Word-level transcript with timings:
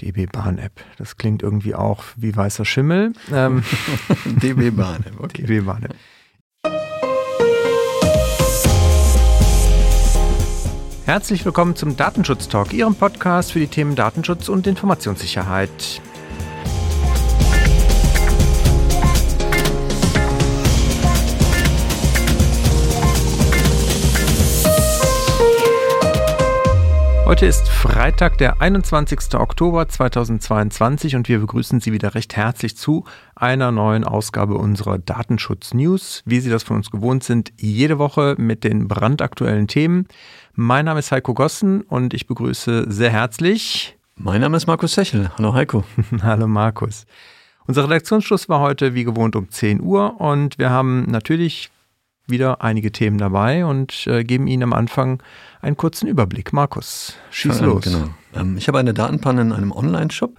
DB 0.00 0.26
Bahn 0.26 0.58
App. 0.58 0.84
Das 0.98 1.16
klingt 1.16 1.42
irgendwie 1.42 1.74
auch 1.74 2.04
wie 2.16 2.34
weißer 2.36 2.64
Schimmel. 2.64 3.12
Ähm, 3.32 3.62
DB 4.24 4.70
Bahn 4.70 5.04
App, 5.06 5.20
okay. 5.20 5.42
DB 5.42 5.60
Bahn 5.60 5.84
App. 5.84 5.96
Herzlich 11.06 11.44
willkommen 11.44 11.76
zum 11.76 11.96
Datenschutz 11.96 12.48
Talk, 12.48 12.72
Ihrem 12.72 12.96
Podcast 12.96 13.52
für 13.52 13.60
die 13.60 13.68
Themen 13.68 13.94
Datenschutz 13.94 14.48
und 14.48 14.66
Informationssicherheit. 14.66 16.00
Heute 27.26 27.46
ist 27.46 27.68
Freitag, 27.68 28.38
der 28.38 28.62
21. 28.62 29.34
Oktober 29.34 29.88
2022 29.88 31.16
und 31.16 31.28
wir 31.28 31.40
begrüßen 31.40 31.80
Sie 31.80 31.92
wieder 31.92 32.14
recht 32.14 32.36
herzlich 32.36 32.76
zu 32.76 33.02
einer 33.34 33.72
neuen 33.72 34.04
Ausgabe 34.04 34.54
unserer 34.54 34.98
Datenschutz 34.98 35.74
News, 35.74 36.22
wie 36.24 36.38
Sie 36.38 36.50
das 36.50 36.62
von 36.62 36.76
uns 36.76 36.92
gewohnt 36.92 37.24
sind, 37.24 37.52
jede 37.56 37.98
Woche 37.98 38.36
mit 38.38 38.62
den 38.62 38.86
brandaktuellen 38.86 39.66
Themen. 39.66 40.06
Mein 40.54 40.84
Name 40.84 41.00
ist 41.00 41.10
Heiko 41.10 41.34
Gossen 41.34 41.80
und 41.80 42.14
ich 42.14 42.28
begrüße 42.28 42.84
sehr 42.92 43.10
herzlich. 43.10 43.98
Mein 44.14 44.40
Name 44.40 44.56
ist 44.56 44.68
Markus 44.68 44.94
Sechel. 44.94 45.32
Hallo 45.36 45.52
Heiko. 45.52 45.82
Hallo 46.22 46.46
Markus. 46.46 47.06
Unser 47.66 47.82
Redaktionsschluss 47.82 48.48
war 48.48 48.60
heute 48.60 48.94
wie 48.94 49.02
gewohnt 49.02 49.34
um 49.34 49.50
10 49.50 49.80
Uhr 49.80 50.20
und 50.20 50.60
wir 50.60 50.70
haben 50.70 51.10
natürlich 51.10 51.72
wieder 52.28 52.62
einige 52.62 52.92
Themen 52.92 53.18
dabei 53.18 53.64
und 53.64 54.06
äh, 54.06 54.24
geben 54.24 54.46
Ihnen 54.46 54.64
am 54.64 54.72
Anfang 54.72 55.22
einen 55.66 55.76
kurzen 55.76 56.06
Überblick. 56.06 56.52
Markus, 56.52 57.14
schieß 57.30 57.60
los. 57.60 57.84
Genau. 57.84 58.08
Ähm, 58.34 58.56
ich 58.56 58.68
habe 58.68 58.78
eine 58.78 58.94
Datenpanne 58.94 59.42
in 59.42 59.52
einem 59.52 59.72
Online-Shop, 59.72 60.38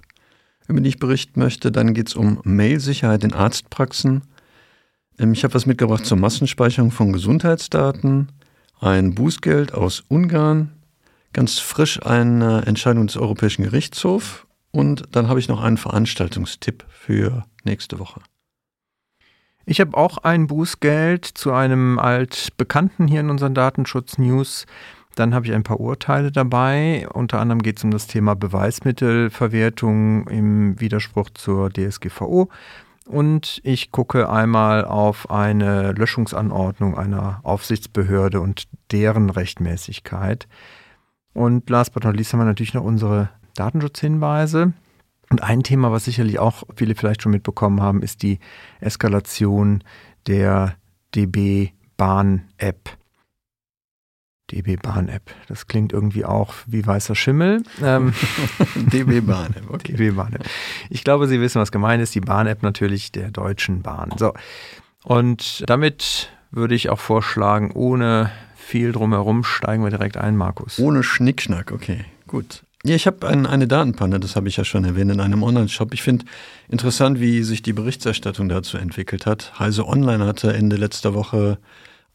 über 0.68 0.80
die 0.80 0.90
ich 0.90 1.00
berichten 1.00 1.40
möchte. 1.40 1.72
Dann 1.72 1.94
geht 1.94 2.08
es 2.08 2.16
um 2.16 2.40
Mail-Sicherheit 2.44 3.24
in 3.26 3.34
Arztpraxen. 3.34 4.24
Ähm, 5.20 5.34
ich 5.34 5.44
habe 5.44 5.54
was 5.54 5.66
mitgebracht 5.66 6.06
zur 6.06 6.18
Massenspeicherung 6.18 6.92
von 6.92 7.12
Gesundheitsdaten, 7.12 8.30
ein 8.80 9.16
Bußgeld 9.16 9.74
aus 9.74 10.04
Ungarn, 10.08 10.72
ganz 11.34 11.60
frisch 11.60 12.02
eine 12.04 12.66
Entscheidung 12.66 13.08
des 13.08 13.18
Europäischen 13.18 13.64
Gerichtshofs 13.64 14.46
und 14.72 15.04
dann 15.12 15.28
habe 15.28 15.40
ich 15.40 15.50
noch 15.50 15.62
einen 15.62 15.78
Veranstaltungstipp 15.78 16.86
für 16.90 17.46
nächste 17.66 18.00
Woche. 18.00 18.22
Ich 19.70 19.82
habe 19.82 19.98
auch 19.98 20.20
ein 20.20 20.48
Bußgeld 20.48 21.26
zu 21.26 21.52
einem 21.52 22.00
altbekannten 22.00 23.06
hier 23.10 23.20
in 23.20 23.30
unseren 23.30 23.54
Datenschutz-News. 23.54 24.66
Dann 25.18 25.34
habe 25.34 25.48
ich 25.48 25.54
ein 25.54 25.64
paar 25.64 25.80
Urteile 25.80 26.32
dabei. 26.32 27.08
Unter 27.12 27.40
anderem 27.40 27.64
geht 27.64 27.78
es 27.78 27.84
um 27.84 27.90
das 27.90 28.06
Thema 28.06 28.36
Beweismittelverwertung 28.36 30.28
im 30.28 30.80
Widerspruch 30.80 31.32
zur 31.32 31.72
DSGVO. 31.72 32.50
Und 33.08 33.60
ich 33.64 33.92
gucke 33.92 34.30
einmal 34.30 34.86
auf 34.86 35.32
eine 35.32 35.94
Löschungsanordnung 35.94 36.96
einer 36.96 37.40
Aufsichtsbehörde 37.42 38.40
und 38.42 38.66
deren 38.92 39.32
Rechtmäßigkeit. 39.32 40.48
Und 41.34 41.68
last 41.68 41.94
but 41.94 42.04
not 42.04 42.16
least 42.16 42.34
haben 42.34 42.42
wir 42.42 42.46
natürlich 42.46 42.76
noch 42.76 42.84
unsere 42.84 43.32
Datenschutzhinweise. 43.56 44.74
Und 45.32 45.42
ein 45.42 45.64
Thema, 45.64 45.92
was 45.92 46.06
sicherlich 46.06 46.38
auch 46.38 46.62
viele 46.76 46.94
vielleicht 46.94 47.24
schon 47.24 47.32
mitbekommen 47.32 47.82
haben, 47.82 48.04
ist 48.04 48.22
die 48.22 48.38
Eskalation 48.82 49.84
der 50.28 50.76
DB 51.16 51.72
Bahn 51.98 52.50
App. 52.58 52.97
DB 54.52 54.78
Bahn 54.78 55.10
App. 55.10 55.24
Das 55.48 55.68
klingt 55.68 55.92
irgendwie 55.92 56.26
auch 56.26 56.54
wie 56.66 56.86
weißer 56.86 57.16
Schimmel. 57.16 57.64
Ähm, 57.84 58.14
DB 58.76 59.22
Bahn 59.22 59.54
App, 59.56 59.70
okay. 59.70 59.94
DB 59.94 60.12
Bahn 60.12 60.34
App. 60.34 60.46
Ich 60.90 61.04
glaube, 61.04 61.28
Sie 61.28 61.42
wissen, 61.42 61.62
was 61.62 61.72
gemeint 61.72 62.02
ist. 62.02 62.16
Die 62.16 62.22
Bahn 62.22 62.48
App 62.48 62.64
natürlich 62.64 63.12
der 63.12 63.32
Deutschen 63.32 63.82
Bahn. 63.82 64.12
So. 64.18 64.34
Und 65.04 65.64
damit 65.68 66.30
würde 66.52 66.76
ich 66.76 66.90
auch 66.90 67.00
vorschlagen, 67.00 67.72
ohne 67.74 68.32
viel 68.56 68.92
drumherum 68.92 69.44
steigen 69.44 69.84
wir 69.84 69.90
direkt 69.90 70.18
ein, 70.18 70.36
Markus. 70.36 70.80
Ohne 70.80 71.04
Schnickschnack, 71.04 71.72
okay. 71.72 72.06
Gut. 72.28 72.64
Ja, 72.84 72.96
ich 72.96 73.08
habe 73.08 73.28
ein, 73.28 73.46
eine 73.46 73.68
Datenpanne, 73.68 74.20
das 74.20 74.36
habe 74.36 74.48
ich 74.48 74.58
ja 74.58 74.64
schon 74.64 74.86
erwähnt, 74.86 75.12
in 75.12 75.20
einem 75.20 75.44
Online-Shop. 75.44 75.94
Ich 75.94 76.04
finde 76.04 76.26
interessant, 76.70 77.20
wie 77.20 77.44
sich 77.44 77.62
die 77.62 77.74
Berichterstattung 77.74 78.50
dazu 78.50 78.78
entwickelt 78.78 79.26
hat. 79.26 79.60
Heise 79.60 79.88
Online 79.88 80.26
hatte 80.26 80.54
Ende 80.54 80.76
letzter 80.76 81.14
Woche 81.14 81.58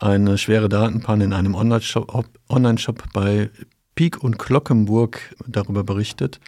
eine 0.02 0.36
schwere 0.36 0.68
Datenpanne 0.68 1.24
in 1.24 1.32
einem 1.32 1.54
Online-Shop 1.54 2.28
Online 2.48 2.78
bei 3.12 3.50
Peak 3.94 4.22
und 4.22 4.38
Glockenburg 4.38 5.34
darüber 5.46 5.84
berichtet. 5.84 6.40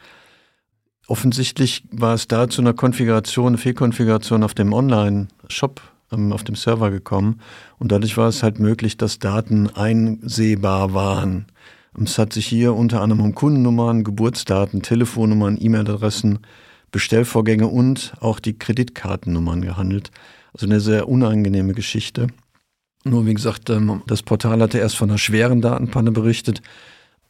Offensichtlich 1.06 1.84
war 1.90 2.14
es 2.14 2.26
da 2.26 2.48
zu 2.48 2.62
einer 2.62 2.72
Konfiguration, 2.72 3.48
eine 3.48 3.58
Fehlkonfiguration 3.58 4.42
auf 4.42 4.54
dem 4.54 4.72
Online-Shop, 4.72 5.80
ähm, 6.10 6.32
auf 6.32 6.42
dem 6.42 6.56
Server 6.56 6.90
gekommen. 6.90 7.40
Und 7.78 7.92
dadurch 7.92 8.16
war 8.16 8.28
es 8.28 8.42
halt 8.42 8.58
möglich, 8.58 8.96
dass 8.96 9.18
Daten 9.18 9.68
einsehbar 9.68 10.94
waren. 10.94 11.46
Es 12.02 12.18
hat 12.18 12.32
sich 12.32 12.46
hier 12.46 12.74
unter 12.74 13.02
anderem 13.02 13.22
um 13.22 13.34
Kundennummern, 13.34 14.02
Geburtsdaten, 14.02 14.82
Telefonnummern, 14.82 15.58
E-Mail-Adressen, 15.60 16.40
Bestellvorgänge 16.90 17.68
und 17.68 18.14
auch 18.20 18.40
die 18.40 18.58
Kreditkartennummern 18.58 19.62
gehandelt. 19.62 20.10
Also 20.52 20.66
eine 20.66 20.80
sehr 20.80 21.08
unangenehme 21.08 21.72
Geschichte. 21.72 22.28
Nur 23.04 23.26
wie 23.26 23.34
gesagt, 23.34 23.68
ähm, 23.68 24.02
das 24.06 24.22
Portal 24.22 24.60
hatte 24.62 24.78
erst 24.78 24.96
von 24.96 25.10
einer 25.10 25.18
schweren 25.18 25.60
Datenpanne 25.60 26.10
berichtet. 26.10 26.62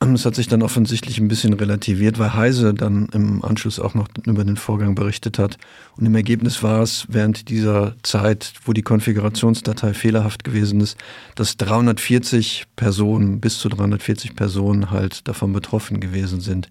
Es 0.01 0.27
hat 0.27 0.35
sich 0.35 0.49
dann 0.49 0.63
offensichtlich 0.63 1.19
ein 1.19 1.29
bisschen 1.29 1.55
relativiert, 1.55 2.19
weil 2.19 2.35
Heise 2.35 2.75
dann 2.75 3.09
im 3.13 3.43
Anschluss 3.43 3.81
auch 3.81 3.95
noch 3.95 4.09
über 4.27 4.45
den 4.45 4.57
Vorgang 4.57 4.95
berichtet 4.95 5.39
hat. 5.39 5.57
Und 5.97 6.05
im 6.05 6.15
Ergebnis 6.15 6.63
war 6.63 6.83
es 6.83 7.07
während 7.09 7.49
dieser 7.49 7.95
Zeit, 8.03 8.53
wo 8.65 8.73
die 8.73 8.83
Konfigurationsdatei 8.83 9.95
fehlerhaft 9.95 10.45
gewesen 10.45 10.81
ist, 10.81 10.99
dass 11.37 11.57
340 11.57 12.67
Personen, 12.77 13.41
bis 13.41 13.59
zu 13.59 13.71
340 13.71 14.37
Personen 14.37 14.91
halt 14.91 15.27
davon 15.27 15.53
betroffen 15.55 16.01
gewesen 16.01 16.41
sind, 16.41 16.69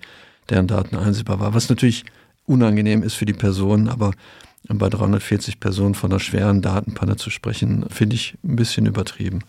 deren 0.50 0.68
Daten 0.68 0.96
einsehbar 0.96 1.40
war. 1.40 1.56
Was 1.56 1.70
natürlich 1.70 2.06
unangenehm 2.46 3.02
ist 3.02 3.16
für 3.16 3.26
die 3.26 3.34
Personen, 3.34 3.90
aber 3.90 4.12
bei 4.68 4.90
340 4.90 5.60
Personen 5.60 5.96
von 5.96 6.12
einer 6.12 6.20
schweren 6.20 6.62
Datenpanne 6.62 7.16
zu 7.16 7.30
sprechen, 7.30 7.86
finde 7.90 8.16
ich 8.16 8.38
ein 8.44 8.56
bisschen 8.56 8.86
übertrieben. 8.86 9.40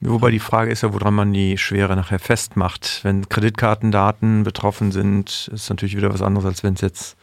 Wobei 0.00 0.30
die 0.30 0.40
Frage 0.40 0.70
ist 0.70 0.82
ja, 0.82 0.92
woran 0.92 1.14
man 1.14 1.32
die 1.32 1.56
Schwere 1.56 1.96
nachher 1.96 2.18
festmacht. 2.18 3.00
Wenn 3.02 3.28
Kreditkartendaten 3.28 4.42
betroffen 4.42 4.92
sind, 4.92 5.50
ist 5.52 5.70
natürlich 5.70 5.96
wieder 5.96 6.12
was 6.12 6.20
anderes, 6.20 6.44
als 6.44 6.62
wenn 6.62 6.74
es 6.74 6.82
jetzt 6.82 7.16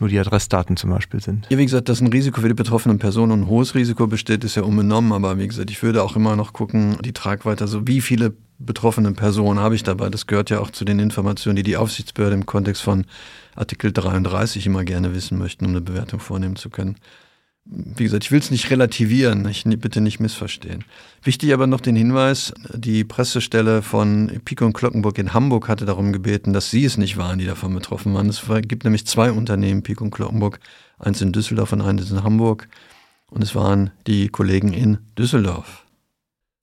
nur 0.00 0.08
die 0.08 0.18
Adressdaten 0.18 0.76
zum 0.76 0.90
Beispiel 0.90 1.20
sind. 1.20 1.46
Ja, 1.48 1.58
wie 1.58 1.64
gesagt, 1.64 1.88
dass 1.88 2.00
ein 2.00 2.08
Risiko 2.08 2.40
für 2.40 2.48
die 2.48 2.54
betroffenen 2.54 2.98
Personen 2.98 3.32
und 3.32 3.40
ein 3.42 3.46
hohes 3.48 3.74
Risiko 3.74 4.06
besteht, 4.06 4.44
ist 4.44 4.56
ja 4.56 4.62
unbenommen. 4.62 5.12
Aber 5.12 5.38
wie 5.38 5.46
gesagt, 5.46 5.70
ich 5.70 5.82
würde 5.82 6.02
auch 6.02 6.16
immer 6.16 6.34
noch 6.34 6.52
gucken, 6.52 6.98
die 7.04 7.12
Tragweite, 7.12 7.64
also 7.64 7.86
wie 7.86 8.00
viele 8.00 8.34
betroffene 8.58 9.12
Personen 9.12 9.60
habe 9.60 9.74
ich 9.74 9.82
dabei. 9.82 10.10
Das 10.10 10.26
gehört 10.26 10.50
ja 10.50 10.60
auch 10.60 10.70
zu 10.70 10.84
den 10.84 10.98
Informationen, 10.98 11.56
die 11.56 11.62
die 11.62 11.76
Aufsichtsbehörde 11.76 12.34
im 12.34 12.46
Kontext 12.46 12.82
von 12.82 13.06
Artikel 13.54 13.92
33 13.92 14.66
immer 14.66 14.84
gerne 14.84 15.14
wissen 15.14 15.38
möchten, 15.38 15.64
um 15.64 15.72
eine 15.72 15.80
Bewertung 15.80 16.20
vornehmen 16.20 16.56
zu 16.56 16.70
können 16.70 16.96
wie 17.70 18.04
gesagt, 18.04 18.24
ich 18.24 18.30
will 18.30 18.38
es 18.38 18.50
nicht 18.50 18.70
relativieren, 18.70 19.46
ich, 19.46 19.64
bitte 19.64 20.00
nicht 20.00 20.20
missverstehen. 20.20 20.84
Wichtig 21.22 21.52
aber 21.52 21.66
noch 21.66 21.80
den 21.80 21.96
Hinweis, 21.96 22.54
die 22.72 23.04
Pressestelle 23.04 23.82
von 23.82 24.40
Pico 24.44 24.64
und 24.64 24.72
Glockenburg 24.72 25.18
in 25.18 25.34
Hamburg 25.34 25.68
hatte 25.68 25.84
darum 25.84 26.12
gebeten, 26.12 26.52
dass 26.52 26.70
sie 26.70 26.84
es 26.84 26.96
nicht 26.96 27.18
waren, 27.18 27.38
die 27.38 27.44
davon 27.44 27.74
betroffen 27.74 28.14
waren. 28.14 28.28
Es 28.28 28.42
gibt 28.62 28.84
nämlich 28.84 29.06
zwei 29.06 29.30
Unternehmen, 29.30 29.82
Pico 29.82 30.04
und 30.04 30.14
Glockenburg, 30.14 30.60
eins 30.98 31.20
in 31.20 31.32
Düsseldorf 31.32 31.72
und 31.72 31.82
eins 31.82 32.10
in 32.10 32.22
Hamburg. 32.22 32.68
Und 33.30 33.42
es 33.42 33.54
waren 33.54 33.90
die 34.06 34.28
Kollegen 34.28 34.72
in 34.72 34.98
Düsseldorf. 35.18 35.84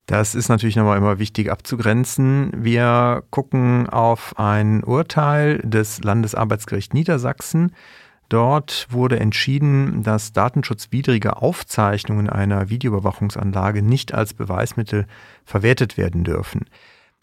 Das 0.06 0.34
ist 0.34 0.48
natürlich 0.48 0.76
nochmal 0.76 0.98
immer 0.98 1.18
wichtig 1.18 1.50
abzugrenzen. 1.50 2.52
Wir 2.56 3.24
gucken 3.30 3.88
auf 3.88 4.38
ein 4.38 4.84
Urteil 4.84 5.58
des 5.58 6.02
Landesarbeitsgerichts 6.04 6.94
Niedersachsen 6.94 7.72
Dort 8.28 8.88
wurde 8.90 9.20
entschieden, 9.20 10.02
dass 10.02 10.32
datenschutzwidrige 10.32 11.40
Aufzeichnungen 11.40 12.28
einer 12.28 12.68
Videoüberwachungsanlage 12.68 13.82
nicht 13.82 14.14
als 14.14 14.34
Beweismittel 14.34 15.06
verwertet 15.44 15.96
werden 15.96 16.24
dürfen. 16.24 16.64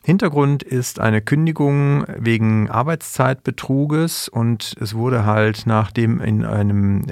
Hintergrund 0.06 0.64
ist 0.64 1.00
eine 1.00 1.22
Kündigung 1.22 2.06
wegen 2.18 2.70
Arbeitszeitbetruges 2.70 4.30
und 4.30 4.76
es 4.80 4.96
wurde 4.96 5.26
halt 5.26 5.64
nachdem 5.66 6.22
in 6.22 6.46
einem 6.46 7.04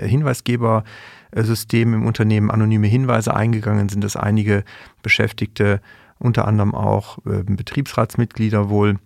Hinweisgebersystem 1.32 1.94
im 1.94 2.06
Unternehmen 2.06 2.52
anonyme 2.52 2.88
Hinweise 2.88 3.34
eingegangen 3.34 3.90
sind, 3.90 4.04
dass 4.04 4.16
einige 4.16 4.64
Beschäftigte, 5.02 5.82
unter 6.20 6.48
anderem 6.48 6.76
auch 6.76 7.18
äh, 7.26 7.44
Betriebsratsmitglieder 7.44 8.70
wohl, 8.70 8.98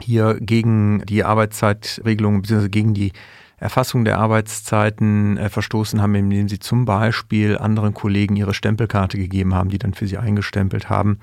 hier 0.00 0.38
gegen 0.40 1.04
die 1.06 1.22
Arbeitszeitregelung 1.22 2.42
bzw. 2.42 2.68
gegen 2.68 2.94
die 2.94 3.12
Erfassung 3.58 4.04
der 4.04 4.18
Arbeitszeiten 4.18 5.36
äh, 5.36 5.48
verstoßen 5.48 6.00
haben, 6.00 6.14
indem 6.14 6.48
sie 6.48 6.58
zum 6.58 6.84
Beispiel 6.84 7.58
anderen 7.58 7.94
Kollegen 7.94 8.36
ihre 8.36 8.54
Stempelkarte 8.54 9.18
gegeben 9.18 9.54
haben, 9.54 9.68
die 9.68 9.78
dann 9.78 9.94
für 9.94 10.06
sie 10.06 10.18
eingestempelt 10.18 10.88
haben. 10.88 11.18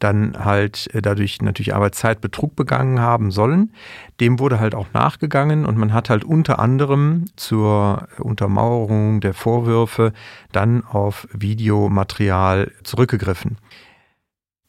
Dann 0.00 0.44
halt 0.44 0.92
äh, 0.92 1.00
dadurch 1.00 1.40
natürlich 1.40 1.74
Arbeitszeitbetrug 1.74 2.56
begangen 2.56 2.98
haben 2.98 3.30
sollen. 3.30 3.72
Dem 4.18 4.40
wurde 4.40 4.58
halt 4.58 4.74
auch 4.74 4.88
nachgegangen 4.92 5.64
und 5.64 5.78
man 5.78 5.92
hat 5.92 6.10
halt 6.10 6.24
unter 6.24 6.58
anderem 6.58 7.26
zur 7.36 8.08
Untermauerung 8.18 9.20
der 9.20 9.34
Vorwürfe 9.34 10.12
dann 10.50 10.84
auf 10.84 11.28
Videomaterial 11.32 12.72
zurückgegriffen. 12.82 13.58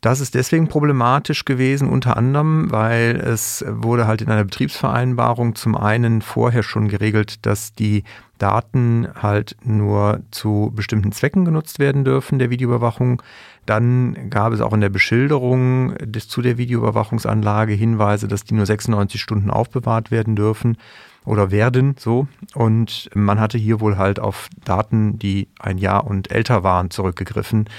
Das 0.02 0.20
ist 0.20 0.34
deswegen 0.34 0.68
problematisch 0.68 1.46
gewesen, 1.46 1.88
unter 1.88 2.18
anderem, 2.18 2.72
weil 2.72 3.18
es 3.18 3.64
wurde 3.68 4.08
halt 4.08 4.24
in 4.24 4.30
einer 4.30 4.46
Betriebsvereinbarung 4.46 5.54
zum 5.54 5.78
einen 5.78 6.24
vorher 6.24 6.64
schon 6.64 6.88
geregelt, 6.88 7.46
dass 7.46 7.76
die 7.76 8.04
Daten 8.40 9.08
halt 9.22 9.56
nur 9.64 10.22
zu 10.32 10.72
bestimmten 10.76 11.12
Zwecken 11.12 11.46
genutzt 11.46 11.78
werden 11.78 12.04
dürfen 12.04 12.40
der 12.40 12.50
Videoüberwachung. 12.50 13.22
Dann 13.66 14.30
gab 14.30 14.54
es 14.54 14.62
auch 14.62 14.74
in 14.74 14.82
der 14.82 14.90
Beschilderung 14.90 15.96
des, 16.00 16.28
zu 16.28 16.42
der 16.42 16.58
Videoüberwachungsanlage 16.58 17.74
Hinweise, 17.74 18.28
dass 18.28 18.44
die 18.44 18.56
nur 18.56 18.66
96 18.66 19.22
Stunden 19.22 19.52
aufbewahrt 19.52 20.12
werden 20.12 20.36
dürfen 20.36 20.78
oder 21.26 21.52
werden 21.52 21.96
so. 22.00 22.28
Und 22.54 23.10
man 23.14 23.40
hatte 23.40 23.58
hier 23.58 23.80
wohl 23.80 23.98
halt 23.98 24.20
auf 24.20 24.50
Daten, 24.66 25.20
die 25.20 25.48
ein 25.60 25.78
Jahr 25.78 26.06
und 26.06 26.32
älter 26.32 26.64
waren, 26.64 26.90
zurückgegriffen. 26.90 27.70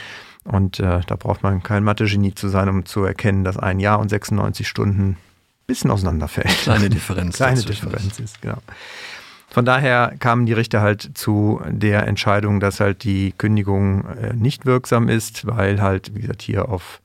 Und 0.44 0.81
äh, 0.81 1.00
da 1.06 1.17
braucht 1.17 1.43
man 1.43 1.62
kein 1.62 1.85
Mathe-Genie 1.85 2.35
zu 2.35 2.49
sein, 2.49 2.69
um 2.69 2.85
zu 2.85 3.05
erkennen, 3.05 3.44
dass 3.44 3.56
ein 3.56 3.81
Jahr 3.81 3.99
und 3.99 4.08
96 4.08 4.67
Stunden 4.67 5.11
ein 5.11 5.17
bisschen 5.67 5.90
auseinanderfällt. 5.90 6.49
Kleine 6.62 6.90
Differenz. 6.90 7.37
Kleine 7.37 7.62
Differenz 7.62 8.19
ist, 8.19 8.43
genau. 8.43 8.58
Von 9.52 9.66
daher 9.66 10.14
kamen 10.19 10.46
die 10.46 10.54
Richter 10.54 10.81
halt 10.81 11.10
zu 11.12 11.60
der 11.69 12.06
Entscheidung, 12.06 12.58
dass 12.58 12.81
halt 12.81 13.04
die 13.04 13.32
Kündigung 13.37 14.06
äh, 14.06 14.32
nicht 14.32 14.64
wirksam 14.64 15.10
ist, 15.10 15.46
weil 15.46 15.82
halt, 15.82 16.14
wie 16.14 16.22
gesagt, 16.22 16.40
hier 16.40 16.70
auf 16.70 17.02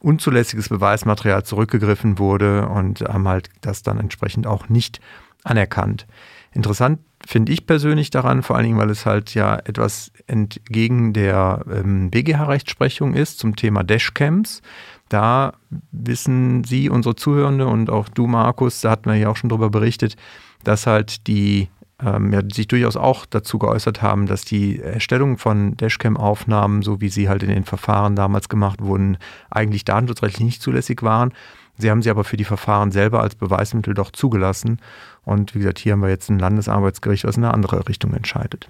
unzulässiges 0.00 0.68
Beweismaterial 0.68 1.42
zurückgegriffen 1.42 2.18
wurde 2.18 2.68
und 2.68 3.00
haben 3.00 3.26
halt 3.26 3.48
das 3.62 3.82
dann 3.82 3.98
entsprechend 3.98 4.46
auch 4.46 4.68
nicht 4.68 5.00
anerkannt. 5.42 6.06
Interessant 6.52 7.00
finde 7.26 7.52
ich 7.52 7.66
persönlich 7.66 8.10
daran, 8.10 8.42
vor 8.42 8.56
allen 8.56 8.66
Dingen, 8.66 8.78
weil 8.78 8.90
es 8.90 9.06
halt 9.06 9.34
ja 9.34 9.56
etwas 9.56 10.12
entgegen 10.26 11.14
der 11.14 11.64
ähm, 11.70 12.10
BGH-Rechtsprechung 12.10 13.14
ist 13.14 13.38
zum 13.38 13.56
Thema 13.56 13.84
Dashcams. 13.84 14.60
Da 15.08 15.54
wissen 15.92 16.62
Sie, 16.64 16.90
unsere 16.90 17.16
Zuhörende 17.16 17.66
und 17.66 17.88
auch 17.88 18.08
du, 18.10 18.26
Markus, 18.26 18.82
da 18.82 18.90
hatten 18.90 19.10
wir 19.10 19.16
ja 19.16 19.28
auch 19.28 19.36
schon 19.36 19.50
drüber 19.50 19.70
berichtet, 19.70 20.16
dass 20.64 20.86
halt 20.86 21.26
die 21.26 21.68
ähm, 22.02 22.32
ja, 22.32 22.40
sich 22.52 22.68
durchaus 22.68 22.96
auch 22.96 23.26
dazu 23.26 23.58
geäußert 23.58 24.02
haben, 24.02 24.26
dass 24.26 24.42
die 24.42 24.80
Erstellung 24.80 25.38
von 25.38 25.76
Dashcam-Aufnahmen, 25.76 26.82
so 26.82 27.00
wie 27.00 27.08
sie 27.08 27.28
halt 27.28 27.42
in 27.42 27.50
den 27.50 27.64
Verfahren 27.64 28.16
damals 28.16 28.48
gemacht 28.48 28.80
wurden, 28.80 29.18
eigentlich 29.50 29.84
datenschutzrechtlich 29.84 30.44
nicht 30.44 30.62
zulässig 30.62 31.02
waren. 31.02 31.32
Sie 31.78 31.90
haben 31.90 32.02
sie 32.02 32.10
aber 32.10 32.24
für 32.24 32.36
die 32.36 32.44
Verfahren 32.44 32.90
selber 32.92 33.22
als 33.22 33.34
Beweismittel 33.34 33.94
doch 33.94 34.10
zugelassen. 34.10 34.80
Und 35.24 35.54
wie 35.54 35.60
gesagt, 35.60 35.78
hier 35.78 35.92
haben 35.92 36.02
wir 36.02 36.08
jetzt 36.08 36.28
ein 36.30 36.38
Landesarbeitsgericht, 36.38 37.24
was 37.24 37.36
in 37.36 37.44
eine 37.44 37.54
andere 37.54 37.88
Richtung 37.88 38.12
entscheidet. 38.12 38.68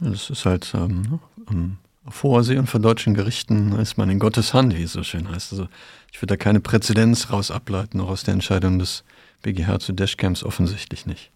Das 0.00 0.30
ist 0.30 0.44
halt 0.44 0.72
ähm, 0.74 1.20
um, 1.46 1.78
Vorsehen 2.10 2.66
von 2.66 2.80
deutschen 2.80 3.14
Gerichten 3.14 3.72
ist 3.72 3.98
man 3.98 4.08
in 4.08 4.18
Gottes 4.18 4.54
Hand, 4.54 4.76
wie 4.76 4.82
es 4.82 4.92
so 4.92 5.02
schön 5.02 5.28
heißt. 5.28 5.52
Also 5.52 5.68
ich 6.10 6.22
würde 6.22 6.34
da 6.34 6.36
keine 6.36 6.60
Präzedenz 6.60 7.30
raus 7.30 7.50
ableiten, 7.50 8.00
auch 8.00 8.08
aus 8.08 8.22
der 8.22 8.34
Entscheidung 8.34 8.78
des 8.78 9.04
BGH 9.42 9.80
zu 9.80 9.92
Dashcams 9.92 10.44
offensichtlich 10.44 11.06
nicht. 11.06 11.30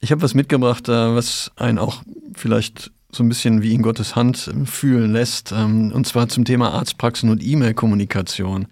Ich 0.00 0.10
habe 0.10 0.22
was 0.22 0.34
mitgebracht, 0.34 0.88
äh, 0.88 1.14
was 1.14 1.50
einen 1.56 1.78
auch 1.78 2.02
vielleicht 2.34 2.90
so 3.12 3.22
ein 3.22 3.28
bisschen 3.28 3.62
wie 3.62 3.74
in 3.74 3.82
Gottes 3.82 4.16
Hand 4.16 4.50
fühlen 4.64 5.12
lässt, 5.12 5.52
ähm, 5.52 5.92
und 5.92 6.06
zwar 6.06 6.28
zum 6.28 6.44
Thema 6.44 6.72
Arztpraxen 6.72 7.28
und 7.28 7.42
E-Mail-Kommunikation. 7.42 8.66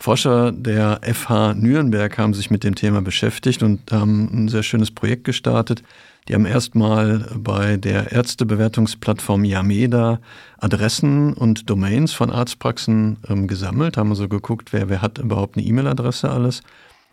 Forscher 0.00 0.52
der 0.52 1.00
FH 1.02 1.54
Nürnberg 1.54 2.16
haben 2.18 2.34
sich 2.34 2.50
mit 2.50 2.62
dem 2.62 2.76
Thema 2.76 3.02
beschäftigt 3.02 3.62
und 3.62 3.90
haben 3.90 4.28
ein 4.32 4.48
sehr 4.48 4.62
schönes 4.62 4.92
Projekt 4.92 5.24
gestartet. 5.24 5.82
Die 6.28 6.34
haben 6.34 6.46
erstmal 6.46 7.26
bei 7.34 7.76
der 7.76 8.12
Ärztebewertungsplattform 8.12 9.44
Yameda 9.44 10.20
Adressen 10.58 11.32
und 11.32 11.68
Domains 11.70 12.12
von 12.12 12.30
Arztpraxen 12.30 13.16
ähm, 13.28 13.48
gesammelt, 13.48 13.96
haben 13.96 14.10
also 14.10 14.28
geguckt, 14.28 14.72
wer, 14.72 14.88
wer 14.88 15.02
hat 15.02 15.18
überhaupt 15.18 15.56
eine 15.56 15.66
E-Mail-Adresse 15.66 16.30
alles 16.30 16.62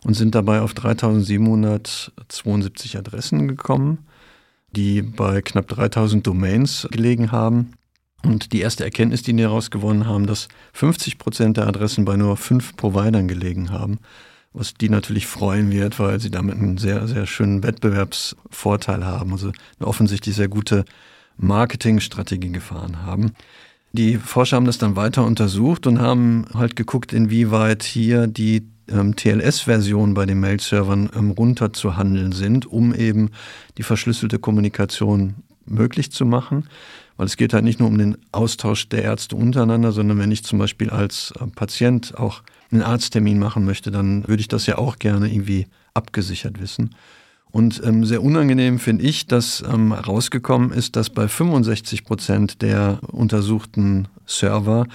und 0.06 0.14
sind 0.14 0.34
dabei 0.36 0.60
auf 0.60 0.72
3772 0.72 2.96
Adressen 2.96 3.48
gekommen, 3.48 4.06
die 4.70 5.02
bei 5.02 5.42
knapp 5.42 5.66
3000 5.66 6.24
Domains 6.24 6.86
gelegen 6.92 7.32
haben. 7.32 7.72
Und 8.22 8.52
die 8.52 8.60
erste 8.60 8.84
Erkenntnis, 8.84 9.24
die 9.24 9.34
die 9.34 9.42
herausgewonnen 9.42 10.06
haben, 10.06 10.28
dass 10.28 10.46
50 10.74 11.18
Prozent 11.18 11.56
der 11.56 11.66
Adressen 11.66 12.04
bei 12.04 12.16
nur 12.16 12.36
fünf 12.36 12.76
Providern 12.76 13.26
gelegen 13.26 13.70
haben, 13.70 13.98
was 14.52 14.74
die 14.74 14.90
natürlich 14.90 15.26
freuen 15.26 15.72
wird, 15.72 15.98
weil 15.98 16.20
sie 16.20 16.30
damit 16.30 16.56
einen 16.56 16.78
sehr, 16.78 17.08
sehr 17.08 17.26
schönen 17.26 17.64
Wettbewerbsvorteil 17.64 19.04
haben, 19.04 19.32
also 19.32 19.50
eine 19.80 19.88
offensichtlich 19.88 20.36
sehr 20.36 20.46
gute 20.46 20.84
Marketingstrategie 21.36 22.52
gefahren 22.52 23.02
haben. 23.02 23.32
Die 23.90 24.18
Forscher 24.18 24.54
haben 24.54 24.66
das 24.66 24.78
dann 24.78 24.94
weiter 24.94 25.24
untersucht 25.24 25.88
und 25.88 26.00
haben 26.00 26.46
halt 26.54 26.76
geguckt, 26.76 27.12
inwieweit 27.12 27.82
hier 27.82 28.28
die 28.28 28.68
ähm, 28.90 29.16
TLS-Versionen 29.16 30.14
bei 30.14 30.26
den 30.26 30.40
Mail-Servern 30.40 31.10
ähm, 31.14 31.30
runterzuhandeln 31.30 32.32
sind, 32.32 32.66
um 32.66 32.94
eben 32.94 33.30
die 33.78 33.82
verschlüsselte 33.82 34.38
Kommunikation 34.38 35.36
möglich 35.64 36.12
zu 36.12 36.24
machen. 36.24 36.68
Weil 37.16 37.26
es 37.26 37.36
geht 37.36 37.54
halt 37.54 37.64
nicht 37.64 37.80
nur 37.80 37.88
um 37.88 37.98
den 37.98 38.18
Austausch 38.32 38.88
der 38.88 39.02
Ärzte 39.02 39.36
untereinander, 39.36 39.92
sondern 39.92 40.18
wenn 40.18 40.30
ich 40.32 40.44
zum 40.44 40.58
Beispiel 40.58 40.90
als 40.90 41.32
äh, 41.40 41.46
Patient 41.46 42.16
auch 42.18 42.42
einen 42.70 42.82
Arzttermin 42.82 43.38
machen 43.38 43.64
möchte, 43.64 43.90
dann 43.90 44.26
würde 44.28 44.40
ich 44.40 44.48
das 44.48 44.66
ja 44.66 44.78
auch 44.78 44.98
gerne 44.98 45.32
irgendwie 45.32 45.66
abgesichert 45.94 46.60
wissen. 46.60 46.94
Und 47.56 47.80
ähm, 47.86 48.04
sehr 48.04 48.22
unangenehm 48.22 48.78
finde 48.78 49.04
ich, 49.04 49.28
dass 49.28 49.64
ähm, 49.66 49.92
rausgekommen 49.92 50.72
ist, 50.72 50.94
dass 50.94 51.08
bei 51.08 51.26
65 51.26 52.04
Prozent 52.04 52.60
der 52.60 52.98
untersuchten 53.10 54.08
Server 54.26 54.86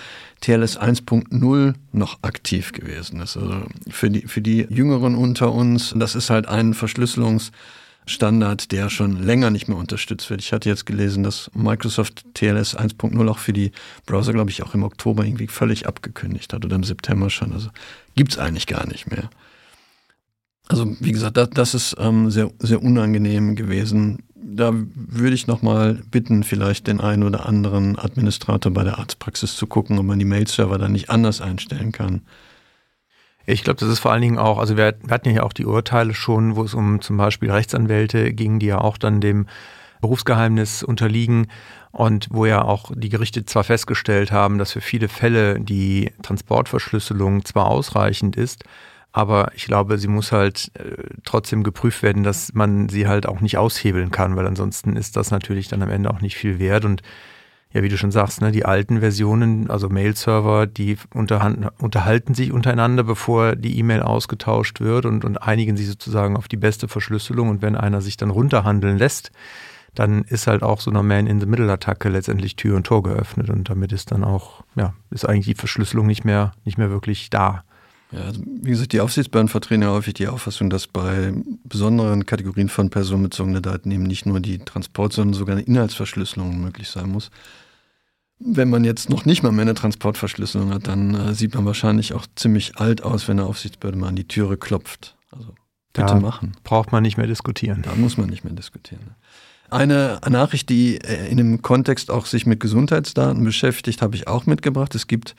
TLS 0.42 0.80
1.0 0.80 1.74
noch 1.92 2.20
aktiv 2.22 2.72
gewesen 2.72 3.20
ist. 3.20 3.36
Also 3.36 3.64
für 3.90 4.12
die, 4.12 4.28
für 4.28 4.42
die 4.42 4.68
Jüngeren 4.70 5.16
unter 5.16 5.52
uns, 5.52 5.96
das 5.98 6.14
ist 6.14 6.30
halt 6.30 6.48
ein 6.48 6.76
Verschlüsselungs- 6.76 7.50
Standard, 8.08 8.72
der 8.72 8.90
schon 8.90 9.24
länger 9.24 9.52
nicht 9.52 9.68
mehr 9.68 9.78
unterstützt 9.78 10.30
wird. 10.32 10.42
Ich 10.42 10.54
hatte 10.54 10.68
jetzt 10.68 10.88
gelesen, 10.88 11.22
dass 11.22 11.52
Microsoft 11.54 12.26
TLS 12.34 12.76
1.0 12.76 13.30
auch 13.30 13.38
für 13.38 13.54
die 13.54 13.72
Browser, 14.08 14.34
glaube 14.34 14.50
ich, 14.50 14.64
auch 14.64 14.74
im 14.74 14.84
Oktober 14.84 15.24
irgendwie 15.24 15.48
völlig 15.48 15.88
abgekündigt 15.88 16.52
hat 16.52 16.66
oder 16.66 16.76
im 16.76 16.84
September 16.84 17.30
schon. 17.30 17.54
Also 17.54 17.70
gibt 18.16 18.32
es 18.32 18.40
eigentlich 18.40 18.66
gar 18.66 18.88
nicht 18.88 19.10
mehr. 19.10 19.30
Also 20.72 20.96
wie 21.02 21.12
gesagt, 21.12 21.36
das, 21.36 21.50
das 21.50 21.74
ist 21.74 21.96
ähm, 22.00 22.32
sehr, 22.32 22.50
sehr 22.60 22.82
unangenehm 22.82 23.56
gewesen. 23.56 24.24
Da 24.36 24.72
würde 24.74 25.36
ich 25.36 25.46
nochmal 25.46 26.02
bitten, 26.10 26.44
vielleicht 26.44 26.88
den 26.88 27.02
einen 27.02 27.24
oder 27.24 27.46
anderen 27.46 28.00
Administrator 28.00 28.72
bei 28.72 28.86
der 28.86 28.98
Arztpraxis 28.98 29.58
zu 29.58 29.68
gucken, 29.68 30.00
ob 30.00 30.06
man 30.06 30.18
die 30.18 30.26
Mail-Server 30.26 30.78
dann 30.78 30.94
nicht 30.94 31.10
anders 31.10 31.42
einstellen 31.42 31.92
kann. 31.92 32.22
Ich 33.46 33.66
glaube, 33.66 33.82
das 33.82 33.90
ist 33.90 34.00
vor 34.00 34.14
allen 34.14 34.22
Dingen 34.22 34.38
auch, 34.38 34.60
also 34.60 34.78
wir, 34.78 34.96
wir 35.04 35.14
hatten 35.14 35.30
ja 35.30 35.44
auch 35.44 35.52
die 35.52 35.66
Urteile 35.66 36.14
schon, 36.14 36.56
wo 36.56 36.64
es 36.64 36.74
um 36.74 37.02
zum 37.02 37.18
Beispiel 37.18 37.52
Rechtsanwälte 37.52 38.32
ging, 38.32 38.60
die 38.60 38.68
ja 38.68 38.80
auch 38.80 38.98
dann 38.98 39.20
dem 39.20 39.48
Berufsgeheimnis 40.00 40.84
unterliegen 40.84 41.48
und 41.92 42.30
wo 42.32 42.46
ja 42.46 42.64
auch 42.64 42.92
die 42.96 43.10
Gerichte 43.10 43.44
zwar 43.44 43.66
festgestellt 43.66 44.32
haben, 44.32 44.58
dass 44.58 44.72
für 44.72 44.82
viele 44.82 45.10
Fälle 45.10 45.60
die 45.60 46.12
Transportverschlüsselung 46.22 47.44
zwar 47.44 47.66
ausreichend 47.66 48.38
ist, 48.38 48.64
aber 49.12 49.52
ich 49.56 49.66
glaube, 49.66 49.98
sie 49.98 50.08
muss 50.08 50.32
halt 50.32 50.72
äh, 50.76 51.04
trotzdem 51.24 51.64
geprüft 51.64 52.04
werden, 52.04 52.24
dass 52.24 52.54
man 52.54 52.90
sie 52.90 53.08
halt 53.08 53.26
auch 53.26 53.42
nicht 53.42 53.58
aushebeln 53.58 54.12
kann, 54.12 54.36
weil 54.36 54.48
ansonsten 54.48 54.96
ist 54.96 55.18
das 55.18 55.32
natürlich 55.32 55.68
dann 55.68 55.82
am 55.82 55.90
Ende 55.90 56.10
auch 56.10 56.22
nicht 56.22 56.36
viel 56.36 56.60
wert 56.60 56.86
und 56.86 57.02
ja, 57.74 57.84
wie 57.84 57.90
du 57.90 57.98
schon 57.98 58.12
sagst, 58.12 58.42
ne, 58.42 58.52
die 58.52 58.66
alten 58.66 59.00
Versionen, 59.00 59.70
also 59.70 59.88
Mail-Server, 59.88 60.68
die 60.68 60.98
unterhalten 61.14 62.34
sich 62.34 62.52
untereinander, 62.52 63.04
bevor 63.04 63.56
die 63.56 63.80
E-Mail 63.80 64.02
ausgetauscht 64.02 64.82
wird 64.82 65.06
und, 65.06 65.24
und 65.24 65.38
einigen 65.38 65.78
sich 65.78 65.88
sozusagen 65.88 66.36
auf 66.36 66.50
die 66.50 66.58
beste 66.58 66.90
Verschlüsselung. 66.90 67.48
Und 67.48 67.62
wenn 67.62 67.78
einer 67.78 68.02
sich 68.02 68.18
dann 68.18 68.30
runterhandeln 68.30 68.98
lässt, 68.98 69.32
dann 69.96 70.24
ist 70.24 70.48
halt 70.48 70.64
auch 70.64 70.82
so 70.82 70.92
einer 70.92 71.04
Man-in-the-Middle-Attacke 71.04 72.10
letztendlich 72.10 72.58
Tür 72.58 72.76
und 72.76 72.88
Tor 72.88 73.04
geöffnet. 73.04 73.50
Und 73.50 73.70
damit 73.70 73.94
ist 73.94 74.12
dann 74.12 74.26
auch, 74.26 74.64
ja, 74.76 74.94
ist 75.10 75.28
eigentlich 75.28 75.46
die 75.46 75.56
Verschlüsselung 75.56 76.08
nicht 76.08 76.26
mehr, 76.26 76.52
nicht 76.66 76.78
mehr 76.78 76.90
wirklich 76.90 77.30
da. 77.30 77.64
Ja, 78.12 78.26
also 78.26 78.42
wie 78.46 78.70
gesagt, 78.70 78.92
die 78.92 79.00
Aufsichtsbehörden 79.00 79.48
vertreten 79.48 79.84
ja 79.84 79.92
häufig 79.92 80.14
die 80.16 80.28
Auffassung, 80.28 80.70
dass 80.70 80.88
bei 80.88 81.34
besonderen 81.64 82.26
Kategorien 82.26 82.68
von 82.68 82.90
personenbezogenen 82.90 83.62
Daten 83.62 83.90
eben 83.92 84.04
nicht 84.04 84.26
nur 84.26 84.40
die 84.40 84.60
Transport, 84.60 85.14
sondern 85.14 85.34
sogar 85.34 85.56
eine 85.56 85.66
Inhaltsverschlüsselung 85.66 86.62
möglich 86.62 86.90
sein 86.90 87.10
muss. 87.10 87.32
Wenn 88.40 88.70
man 88.70 88.84
jetzt 88.84 89.10
noch 89.10 89.26
nicht 89.26 89.44
mal 89.44 89.52
mehr 89.52 89.62
eine 89.62 89.76
Transportverschlüsselung 89.76 90.74
hat, 90.74 90.88
dann 90.88 91.14
äh, 91.14 91.34
sieht 91.34 91.56
man 91.56 91.66
wahrscheinlich 91.66 92.14
auch 92.14 92.26
ziemlich 92.36 92.78
alt 92.78 93.04
aus, 93.04 93.28
wenn 93.28 93.40
eine 93.40 93.48
Aufsichtsbehörde 93.48 93.98
mal 93.98 94.08
an 94.08 94.16
die 94.16 94.28
Türe 94.28 94.58
klopft. 94.58 95.16
Also 95.32 95.54
bitte 95.94 96.08
da 96.08 96.20
machen. 96.20 96.54
Braucht 96.64 96.92
man 96.92 97.04
nicht 97.04 97.18
mehr 97.18 97.28
diskutieren. 97.28 97.84
Da 97.84 97.94
muss 97.96 98.18
man 98.18 98.30
nicht 98.30 98.44
mehr 98.44 98.54
diskutieren. 98.54 99.16
Eine 99.70 100.20
Nachricht, 100.28 100.68
die 100.70 100.98
äh, 100.98 101.30
in 101.30 101.38
dem 101.38 101.62
Kontext 101.62 102.12
auch 102.12 102.26
sich 102.26 102.46
mit 102.46 102.60
Gesundheitsdaten 102.60 103.44
beschäftigt, 103.44 104.02
habe 104.02 104.16
ich 104.16 104.28
auch 104.28 104.46
mitgebracht. 104.46 104.96
Es 104.96 105.08
gibt 105.08 105.36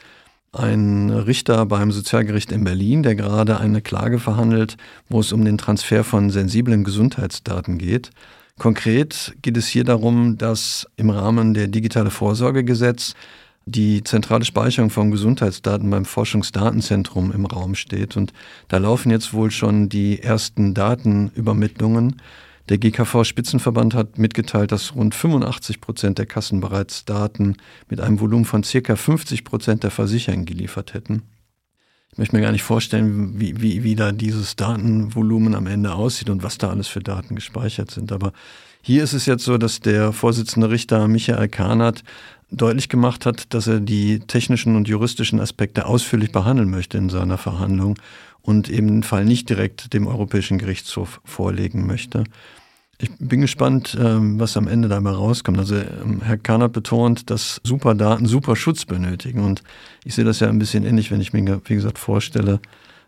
ein 0.52 1.08
Richter 1.10 1.64
beim 1.64 1.90
Sozialgericht 1.92 2.52
in 2.52 2.64
Berlin, 2.64 3.02
der 3.02 3.14
gerade 3.14 3.58
eine 3.58 3.80
Klage 3.80 4.18
verhandelt, 4.18 4.76
wo 5.08 5.20
es 5.20 5.32
um 5.32 5.44
den 5.44 5.56
Transfer 5.56 6.04
von 6.04 6.28
sensiblen 6.28 6.84
Gesundheitsdaten 6.84 7.78
geht. 7.78 8.10
Konkret 8.58 9.34
geht 9.40 9.56
es 9.56 9.66
hier 9.66 9.84
darum, 9.84 10.36
dass 10.36 10.86
im 10.96 11.08
Rahmen 11.08 11.54
der 11.54 11.68
Digitale 11.68 12.10
Vorsorgegesetz 12.10 13.14
die 13.64 14.04
zentrale 14.04 14.44
Speicherung 14.44 14.90
von 14.90 15.10
Gesundheitsdaten 15.10 15.88
beim 15.88 16.04
Forschungsdatenzentrum 16.04 17.32
im 17.32 17.46
Raum 17.46 17.74
steht. 17.74 18.16
Und 18.16 18.32
da 18.68 18.78
laufen 18.78 19.10
jetzt 19.10 19.32
wohl 19.32 19.50
schon 19.50 19.88
die 19.88 20.22
ersten 20.22 20.74
Datenübermittlungen. 20.74 22.20
Der 22.68 22.78
GKV-Spitzenverband 22.78 23.94
hat 23.94 24.18
mitgeteilt, 24.18 24.72
dass 24.72 24.94
rund 24.94 25.14
85 25.14 25.80
Prozent 25.80 26.18
der 26.18 26.26
Kassen 26.26 26.60
bereits 26.60 27.04
Daten 27.04 27.56
mit 27.88 28.00
einem 28.00 28.20
Volumen 28.20 28.44
von 28.44 28.62
circa 28.62 28.96
50 28.96 29.44
Prozent 29.44 29.82
der 29.82 29.90
Versicherungen 29.90 30.46
geliefert 30.46 30.94
hätten. 30.94 31.22
Ich 32.12 32.18
möchte 32.18 32.36
mir 32.36 32.42
gar 32.42 32.52
nicht 32.52 32.62
vorstellen, 32.62 33.40
wie, 33.40 33.60
wie, 33.62 33.82
wie 33.82 33.96
da 33.96 34.12
dieses 34.12 34.54
Datenvolumen 34.54 35.54
am 35.54 35.66
Ende 35.66 35.94
aussieht 35.94 36.28
und 36.28 36.42
was 36.42 36.58
da 36.58 36.68
alles 36.68 36.86
für 36.86 37.00
Daten 37.00 37.34
gespeichert 37.34 37.90
sind. 37.90 38.12
Aber 38.12 38.32
hier 38.82 39.04
ist 39.04 39.12
es 39.12 39.26
jetzt 39.26 39.44
so, 39.44 39.58
dass 39.58 39.80
der 39.80 40.12
Vorsitzende 40.12 40.70
Richter 40.70 41.06
Michael 41.08 41.48
Kahnert 41.48 42.02
deutlich 42.50 42.88
gemacht 42.88 43.24
hat, 43.24 43.54
dass 43.54 43.66
er 43.66 43.80
die 43.80 44.18
technischen 44.18 44.76
und 44.76 44.88
juristischen 44.88 45.40
Aspekte 45.40 45.86
ausführlich 45.86 46.32
behandeln 46.32 46.68
möchte 46.68 46.98
in 46.98 47.08
seiner 47.08 47.38
Verhandlung 47.38 47.96
und 48.42 48.68
eben 48.68 48.88
den 48.88 49.02
Fall 49.02 49.24
nicht 49.24 49.48
direkt 49.48 49.94
dem 49.94 50.06
Europäischen 50.06 50.58
Gerichtshof 50.58 51.20
vorlegen 51.24 51.86
möchte. 51.86 52.24
Ich 52.98 53.10
bin 53.18 53.40
gespannt, 53.40 53.96
ähm, 54.00 54.38
was 54.38 54.56
am 54.56 54.68
Ende 54.68 54.88
dabei 54.88 55.10
rauskommt. 55.10 55.58
Also 55.58 55.76
ähm, 55.76 56.20
Herr 56.22 56.36
Kahnert 56.36 56.72
betont, 56.72 57.30
dass 57.30 57.60
Superdaten 57.64 58.26
super 58.26 58.54
Schutz 58.54 58.84
benötigen. 58.84 59.40
Und 59.40 59.62
ich 60.04 60.14
sehe 60.14 60.24
das 60.24 60.40
ja 60.40 60.48
ein 60.48 60.58
bisschen 60.58 60.84
ähnlich, 60.84 61.10
wenn 61.10 61.20
ich 61.20 61.32
mir, 61.32 61.60
wie 61.64 61.74
gesagt, 61.74 61.98
vorstelle, 61.98 62.60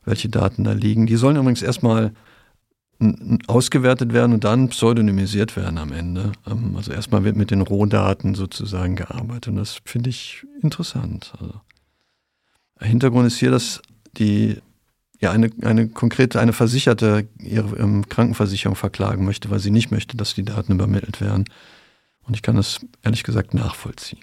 welche 0.05 0.29
Daten 0.29 0.65
da 0.65 0.73
liegen. 0.73 1.07
Die 1.07 1.17
sollen 1.17 1.37
übrigens 1.37 1.63
erstmal 1.63 2.13
ausgewertet 3.47 4.13
werden 4.13 4.33
und 4.33 4.45
dann 4.45 4.69
pseudonymisiert 4.69 5.57
werden 5.57 5.79
am 5.79 5.93
Ende. 5.93 6.33
Ähm, 6.47 6.75
also 6.77 6.93
erstmal 6.93 7.25
wird 7.25 7.37
mit 7.37 7.51
den 7.51 7.61
Rohdaten 7.61 8.35
sozusagen 8.35 8.97
gearbeitet 8.97 9.49
und 9.49 9.57
das 9.57 9.81
finde 9.85 10.11
ich 10.11 10.47
interessant. 10.63 11.33
Also 11.41 11.61
Hintergrund 12.81 13.27
ist 13.27 13.39
hier, 13.39 13.51
dass 13.51 13.83
die 14.17 14.59
ja 15.21 15.31
eine, 15.33 15.51
eine 15.63 15.89
konkrete, 15.89 16.41
eine 16.41 16.53
Versicherte 16.53 17.29
ihre 17.39 17.77
ähm, 17.77 18.09
Krankenversicherung 18.09 18.77
verklagen 18.77 19.25
möchte, 19.25 19.51
weil 19.51 19.61
sie 19.61 19.71
nicht 19.71 19.91
möchte, 19.91 20.17
dass 20.17 20.35
die 20.35 20.45
Daten 20.45 20.73
übermittelt 20.73 21.21
werden. 21.21 21.45
Und 22.27 22.35
ich 22.35 22.43
kann 22.43 22.57
das 22.57 22.81
ehrlich 23.03 23.23
gesagt 23.23 23.55
nachvollziehen. 23.55 24.23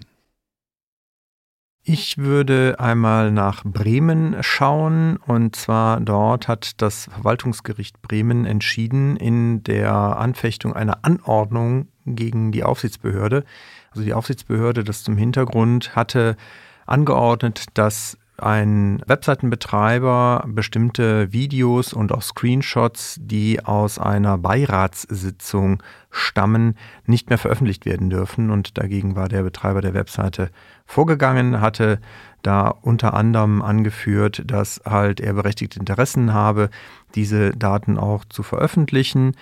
Ich 1.83 2.19
würde 2.19 2.75
einmal 2.79 3.31
nach 3.31 3.63
Bremen 3.63 4.35
schauen 4.41 5.17
und 5.17 5.55
zwar 5.55 5.99
dort 5.99 6.47
hat 6.47 6.79
das 6.79 7.05
Verwaltungsgericht 7.05 8.03
Bremen 8.03 8.45
entschieden 8.45 9.17
in 9.17 9.63
der 9.63 9.91
Anfechtung 9.91 10.73
einer 10.73 10.99
Anordnung 11.03 11.87
gegen 12.05 12.51
die 12.51 12.63
Aufsichtsbehörde. 12.63 13.43
Also 13.89 14.03
die 14.03 14.13
Aufsichtsbehörde, 14.13 14.83
das 14.83 15.03
zum 15.03 15.17
Hintergrund 15.17 15.95
hatte 15.95 16.37
angeordnet, 16.85 17.65
dass 17.73 18.15
ein 18.41 19.01
Webseitenbetreiber 19.05 20.45
bestimmte 20.47 21.31
Videos 21.31 21.93
und 21.93 22.11
auch 22.11 22.21
Screenshots, 22.21 23.17
die 23.19 23.63
aus 23.63 23.99
einer 23.99 24.37
Beiratssitzung 24.37 25.81
stammen, 26.09 26.75
nicht 27.05 27.29
mehr 27.29 27.37
veröffentlicht 27.37 27.85
werden 27.85 28.09
dürfen. 28.09 28.49
Und 28.49 28.77
dagegen 28.77 29.15
war 29.15 29.29
der 29.29 29.43
Betreiber 29.43 29.81
der 29.81 29.93
Webseite 29.93 30.49
vorgegangen, 30.85 31.61
hatte 31.61 31.99
da 32.43 32.69
unter 32.69 33.13
anderem 33.13 33.61
angeführt, 33.61 34.43
dass 34.45 34.81
halt 34.85 35.19
er 35.19 35.33
berechtigte 35.33 35.79
Interessen 35.79 36.33
habe, 36.33 36.69
diese 37.15 37.51
Daten 37.51 37.97
auch 37.97 38.25
zu 38.25 38.43
veröffentlichen. 38.43 39.33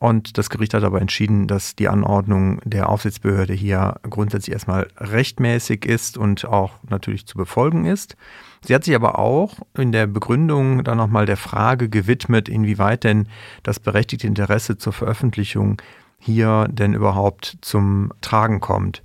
Und 0.00 0.38
das 0.38 0.48
Gericht 0.48 0.72
hat 0.72 0.82
aber 0.82 1.02
entschieden, 1.02 1.46
dass 1.46 1.76
die 1.76 1.90
Anordnung 1.90 2.62
der 2.64 2.88
Aufsichtsbehörde 2.88 3.52
hier 3.52 3.96
grundsätzlich 4.08 4.54
erstmal 4.54 4.88
rechtmäßig 4.96 5.84
ist 5.84 6.16
und 6.16 6.46
auch 6.46 6.72
natürlich 6.88 7.26
zu 7.26 7.36
befolgen 7.36 7.84
ist. 7.84 8.16
Sie 8.62 8.74
hat 8.74 8.82
sich 8.82 8.94
aber 8.94 9.18
auch 9.18 9.56
in 9.76 9.92
der 9.92 10.06
Begründung 10.06 10.84
dann 10.84 10.96
nochmal 10.96 11.26
der 11.26 11.36
Frage 11.36 11.90
gewidmet, 11.90 12.48
inwieweit 12.48 13.04
denn 13.04 13.28
das 13.62 13.78
berechtigte 13.78 14.26
Interesse 14.26 14.78
zur 14.78 14.94
Veröffentlichung 14.94 15.82
hier 16.18 16.66
denn 16.70 16.94
überhaupt 16.94 17.58
zum 17.60 18.10
Tragen 18.22 18.60
kommt. 18.60 19.02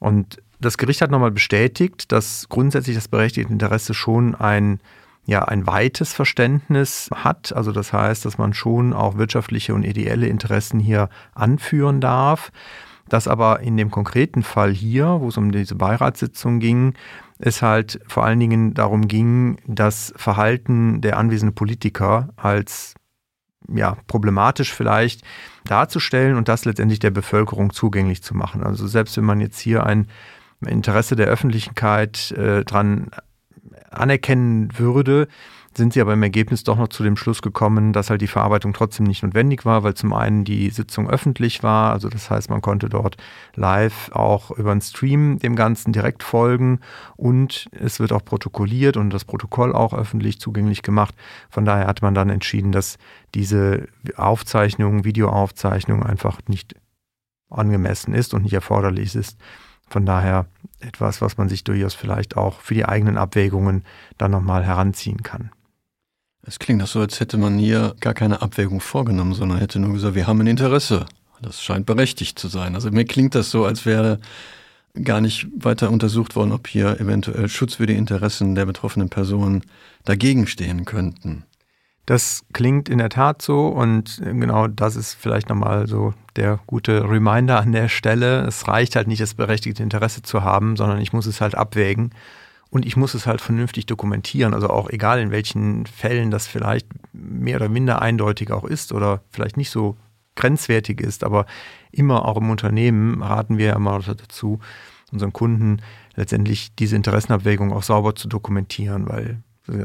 Und 0.00 0.42
das 0.58 0.78
Gericht 0.78 1.00
hat 1.00 1.12
nochmal 1.12 1.30
bestätigt, 1.30 2.10
dass 2.10 2.48
grundsätzlich 2.48 2.96
das 2.96 3.06
berechtigte 3.06 3.52
Interesse 3.52 3.94
schon 3.94 4.34
ein 4.34 4.80
ja 5.26 5.44
ein 5.44 5.66
weites 5.66 6.12
Verständnis 6.12 7.10
hat. 7.14 7.52
Also 7.54 7.72
das 7.72 7.92
heißt, 7.92 8.24
dass 8.24 8.38
man 8.38 8.54
schon 8.54 8.92
auch 8.92 9.16
wirtschaftliche 9.16 9.74
und 9.74 9.84
ideelle 9.84 10.26
Interessen 10.26 10.80
hier 10.80 11.08
anführen 11.34 12.00
darf. 12.00 12.52
Dass 13.08 13.28
aber 13.28 13.60
in 13.60 13.76
dem 13.76 13.90
konkreten 13.90 14.42
Fall 14.42 14.72
hier, 14.72 15.20
wo 15.20 15.28
es 15.28 15.36
um 15.36 15.52
diese 15.52 15.74
Beiratssitzung 15.74 16.58
ging, 16.58 16.94
es 17.38 17.60
halt 17.60 18.00
vor 18.06 18.24
allen 18.24 18.40
Dingen 18.40 18.74
darum 18.74 19.08
ging, 19.08 19.58
das 19.66 20.14
Verhalten 20.16 21.00
der 21.02 21.18
anwesenden 21.18 21.54
Politiker 21.54 22.30
als 22.36 22.94
ja, 23.68 23.96
problematisch 24.06 24.72
vielleicht 24.72 25.22
darzustellen 25.64 26.36
und 26.36 26.48
das 26.48 26.64
letztendlich 26.64 26.98
der 26.98 27.10
Bevölkerung 27.10 27.72
zugänglich 27.72 28.22
zu 28.22 28.34
machen. 28.34 28.62
Also 28.62 28.86
selbst 28.86 29.16
wenn 29.16 29.24
man 29.24 29.40
jetzt 29.40 29.58
hier 29.58 29.84
ein 29.84 30.08
Interesse 30.66 31.16
der 31.16 31.26
Öffentlichkeit 31.26 32.30
äh, 32.32 32.64
dran 32.64 33.10
anerkennen 33.90 34.70
würde, 34.78 35.28
sind 35.76 35.92
sie 35.92 36.00
aber 36.00 36.12
im 36.12 36.22
Ergebnis 36.22 36.64
doch 36.64 36.76
noch 36.76 36.88
zu 36.88 37.02
dem 37.02 37.16
Schluss 37.16 37.42
gekommen, 37.42 37.92
dass 37.92 38.10
halt 38.10 38.20
die 38.20 38.28
Verarbeitung 38.28 38.72
trotzdem 38.72 39.06
nicht 39.06 39.22
notwendig 39.22 39.64
war, 39.64 39.82
weil 39.82 39.94
zum 39.94 40.12
einen 40.12 40.44
die 40.44 40.70
Sitzung 40.70 41.08
öffentlich 41.10 41.62
war, 41.62 41.92
also 41.92 42.08
das 42.08 42.30
heißt, 42.30 42.50
man 42.50 42.62
konnte 42.62 42.88
dort 42.88 43.16
live 43.54 44.10
auch 44.12 44.50
über 44.52 44.70
einen 44.70 44.80
Stream 44.80 45.38
dem 45.38 45.56
Ganzen 45.56 45.92
direkt 45.92 46.22
folgen 46.22 46.80
und 47.16 47.68
es 47.72 48.00
wird 48.00 48.12
auch 48.12 48.24
protokolliert 48.24 48.96
und 48.96 49.10
das 49.10 49.24
Protokoll 49.24 49.72
auch 49.72 49.94
öffentlich 49.94 50.40
zugänglich 50.40 50.82
gemacht. 50.82 51.14
Von 51.50 51.64
daher 51.64 51.86
hat 51.86 52.02
man 52.02 52.14
dann 52.14 52.30
entschieden, 52.30 52.72
dass 52.72 52.98
diese 53.34 53.88
Aufzeichnung, 54.16 55.04
Videoaufzeichnung 55.04 56.02
einfach 56.02 56.38
nicht 56.46 56.74
angemessen 57.50 58.14
ist 58.14 58.34
und 58.34 58.42
nicht 58.42 58.54
erforderlich 58.54 59.14
ist. 59.14 59.38
Von 59.88 60.06
daher 60.06 60.46
etwas, 60.80 61.20
was 61.20 61.36
man 61.36 61.48
sich 61.48 61.64
durchaus 61.64 61.94
vielleicht 61.94 62.36
auch 62.36 62.60
für 62.60 62.74
die 62.74 62.84
eigenen 62.84 63.16
Abwägungen 63.16 63.84
dann 64.18 64.30
nochmal 64.30 64.64
heranziehen 64.64 65.22
kann. 65.22 65.50
Es 66.46 66.58
klingt 66.58 66.82
doch 66.82 66.86
so, 66.86 67.00
als 67.00 67.20
hätte 67.20 67.38
man 67.38 67.58
hier 67.58 67.94
gar 68.00 68.14
keine 68.14 68.42
Abwägung 68.42 68.80
vorgenommen, 68.80 69.34
sondern 69.34 69.58
hätte 69.58 69.78
nur 69.78 69.94
gesagt, 69.94 70.14
wir 70.14 70.26
haben 70.26 70.40
ein 70.40 70.46
Interesse. 70.46 71.06
Das 71.40 71.62
scheint 71.62 71.86
berechtigt 71.86 72.38
zu 72.38 72.48
sein. 72.48 72.74
Also 72.74 72.90
mir 72.90 73.04
klingt 73.04 73.34
das 73.34 73.50
so, 73.50 73.64
als 73.64 73.86
wäre 73.86 74.18
gar 75.02 75.20
nicht 75.20 75.48
weiter 75.56 75.90
untersucht 75.90 76.36
worden, 76.36 76.52
ob 76.52 76.68
hier 76.68 77.00
eventuell 77.00 77.48
schutzwürdige 77.48 77.98
Interessen 77.98 78.54
der 78.54 78.66
betroffenen 78.66 79.08
Person 79.08 79.62
dagegen 80.04 80.46
stehen 80.46 80.84
könnten. 80.84 81.44
Das 82.06 82.44
klingt 82.52 82.90
in 82.90 82.98
der 82.98 83.08
Tat 83.08 83.40
so 83.40 83.68
und 83.68 84.20
genau 84.22 84.68
das 84.68 84.94
ist 84.94 85.14
vielleicht 85.14 85.48
nochmal 85.48 85.86
so 85.86 86.12
der 86.36 86.60
gute 86.66 87.08
Reminder 87.08 87.60
an 87.60 87.72
der 87.72 87.88
Stelle. 87.88 88.42
Es 88.42 88.68
reicht 88.68 88.94
halt 88.94 89.08
nicht, 89.08 89.22
das 89.22 89.34
berechtigte 89.34 89.82
Interesse 89.82 90.20
zu 90.20 90.42
haben, 90.42 90.76
sondern 90.76 91.00
ich 91.00 91.14
muss 91.14 91.24
es 91.24 91.40
halt 91.40 91.54
abwägen 91.54 92.10
und 92.68 92.84
ich 92.84 92.96
muss 92.96 93.14
es 93.14 93.26
halt 93.26 93.40
vernünftig 93.40 93.86
dokumentieren. 93.86 94.52
Also 94.52 94.68
auch 94.68 94.90
egal 94.90 95.18
in 95.20 95.30
welchen 95.30 95.86
Fällen 95.86 96.30
das 96.30 96.46
vielleicht 96.46 96.86
mehr 97.14 97.56
oder 97.56 97.70
minder 97.70 98.02
eindeutig 98.02 98.50
auch 98.50 98.64
ist 98.64 98.92
oder 98.92 99.22
vielleicht 99.30 99.56
nicht 99.56 99.70
so 99.70 99.96
grenzwertig 100.34 101.00
ist, 101.00 101.24
aber 101.24 101.46
immer 101.90 102.26
auch 102.26 102.36
im 102.36 102.50
Unternehmen 102.50 103.22
raten 103.22 103.56
wir 103.56 103.74
immer 103.74 104.00
dazu, 104.00 104.58
unseren 105.10 105.32
Kunden 105.32 105.80
letztendlich 106.16 106.74
diese 106.74 106.96
Interessenabwägung 106.96 107.72
auch 107.72 107.84
sauber 107.84 108.14
zu 108.14 108.28
dokumentieren, 108.28 109.08
weil 109.08 109.42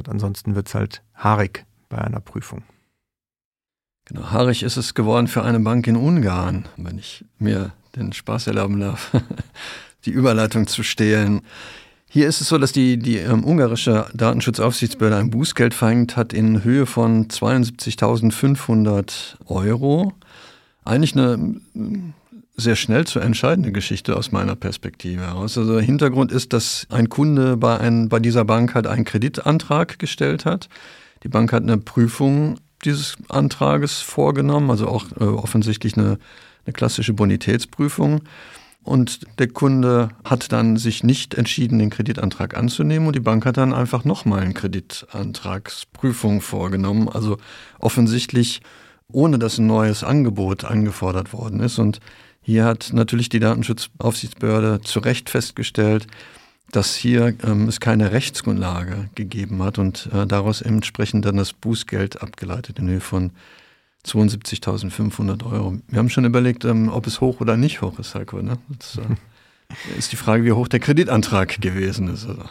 ansonsten 0.09 0.55
wird 0.55 0.67
es 0.67 0.75
halt 0.75 1.03
haarig 1.15 1.65
bei 1.89 1.97
einer 1.97 2.21
Prüfung. 2.21 2.63
Genau, 4.05 4.31
haarig 4.31 4.63
ist 4.63 4.77
es 4.77 4.93
geworden 4.93 5.27
für 5.27 5.43
eine 5.43 5.59
Bank 5.59 5.85
in 5.87 5.95
Ungarn, 5.95 6.67
wenn 6.77 6.97
ich 6.97 7.25
mir 7.37 7.73
den 7.95 8.13
Spaß 8.13 8.47
erlauben 8.47 8.79
darf, 8.79 9.11
die 10.05 10.11
Überleitung 10.11 10.67
zu 10.67 10.83
stehlen. 10.83 11.41
Hier 12.07 12.27
ist 12.27 12.41
es 12.41 12.49
so, 12.49 12.57
dass 12.57 12.71
die, 12.71 12.97
die 12.97 13.17
ähm, 13.17 13.43
ungarische 13.43 14.07
Datenschutzaufsichtsbehörde 14.15 15.17
ein 15.17 15.29
Bußgeld 15.29 15.75
verhängt 15.75 16.17
hat 16.17 16.33
in 16.33 16.63
Höhe 16.63 16.87
von 16.87 17.27
72.500 17.27 19.35
Euro. 19.45 20.13
Eigentlich 20.83 21.13
eine 21.13 21.61
sehr 22.57 22.75
schnell 22.75 23.05
zu 23.05 23.19
entscheidende 23.19 23.71
Geschichte 23.71 24.17
aus 24.17 24.31
meiner 24.31 24.55
Perspektive 24.55 25.21
heraus. 25.21 25.55
Also 25.55 25.79
Hintergrund 25.79 26.31
ist, 26.31 26.51
dass 26.53 26.87
ein 26.89 27.09
Kunde 27.09 27.57
bei, 27.57 27.79
ein, 27.79 28.09
bei 28.09 28.19
dieser 28.19 28.43
Bank 28.43 28.73
halt 28.73 28.87
einen 28.87 29.05
Kreditantrag 29.05 29.99
gestellt 29.99 30.45
hat. 30.45 30.67
Die 31.23 31.29
Bank 31.29 31.51
hat 31.53 31.63
eine 31.63 31.77
Prüfung 31.77 32.57
dieses 32.85 33.17
Antrages 33.27 33.99
vorgenommen, 33.99 34.71
also 34.71 34.87
auch 34.87 35.05
äh, 35.19 35.23
offensichtlich 35.23 35.97
eine, 35.97 36.17
eine 36.65 36.73
klassische 36.73 37.13
Bonitätsprüfung. 37.13 38.21
Und 38.83 39.21
der 39.39 39.49
Kunde 39.49 40.09
hat 40.23 40.51
dann 40.51 40.77
sich 40.77 41.03
nicht 41.03 41.35
entschieden, 41.35 41.79
den 41.79 41.89
Kreditantrag 41.89 42.57
anzunehmen 42.57 43.07
und 43.07 43.15
die 43.15 43.19
Bank 43.19 43.45
hat 43.45 43.57
dann 43.57 43.73
einfach 43.73 44.05
nochmal 44.05 44.39
eine 44.39 44.53
Kreditantragsprüfung 44.53 46.39
vorgenommen. 46.41 47.09
Also 47.09 47.37
offensichtlich 47.79 48.61
ohne 49.11 49.39
dass 49.39 49.57
ein 49.57 49.67
neues 49.67 50.03
Angebot 50.03 50.63
angefordert 50.65 51.33
worden 51.33 51.59
ist. 51.59 51.79
Und 51.79 51.99
hier 52.41 52.65
hat 52.65 52.91
natürlich 52.93 53.29
die 53.29 53.39
Datenschutzaufsichtsbehörde 53.39 54.81
zu 54.81 54.99
Recht 54.99 55.29
festgestellt, 55.29 56.07
dass 56.71 56.95
hier 56.95 57.35
ähm, 57.43 57.67
es 57.67 57.79
keine 57.79 58.11
Rechtsgrundlage 58.11 59.09
gegeben 59.15 59.63
hat 59.63 59.77
und 59.77 60.09
äh, 60.13 60.25
daraus 60.25 60.61
entsprechend 60.61 61.25
dann 61.25 61.37
das 61.37 61.53
Bußgeld 61.53 62.21
abgeleitet 62.21 62.79
in 62.79 62.87
Höhe 62.87 62.99
von 62.99 63.31
72.500 64.05 65.45
Euro. 65.51 65.79
Wir 65.87 65.99
haben 65.99 66.09
schon 66.09 66.25
überlegt, 66.25 66.65
ähm, 66.65 66.89
ob 66.89 67.07
es 67.07 67.21
hoch 67.21 67.41
oder 67.41 67.57
nicht 67.57 67.81
hoch 67.81 67.99
ist, 67.99 68.15
Heiko. 68.15 68.41
Ne? 68.41 68.57
Das 68.69 68.97
äh, 68.97 69.97
ist 69.97 70.11
die 70.11 70.15
Frage, 70.15 70.45
wie 70.45 70.51
hoch 70.51 70.67
der 70.67 70.79
Kreditantrag 70.79 71.59
gewesen 71.61 72.07
ist. 72.07 72.27
Also. 72.27 72.43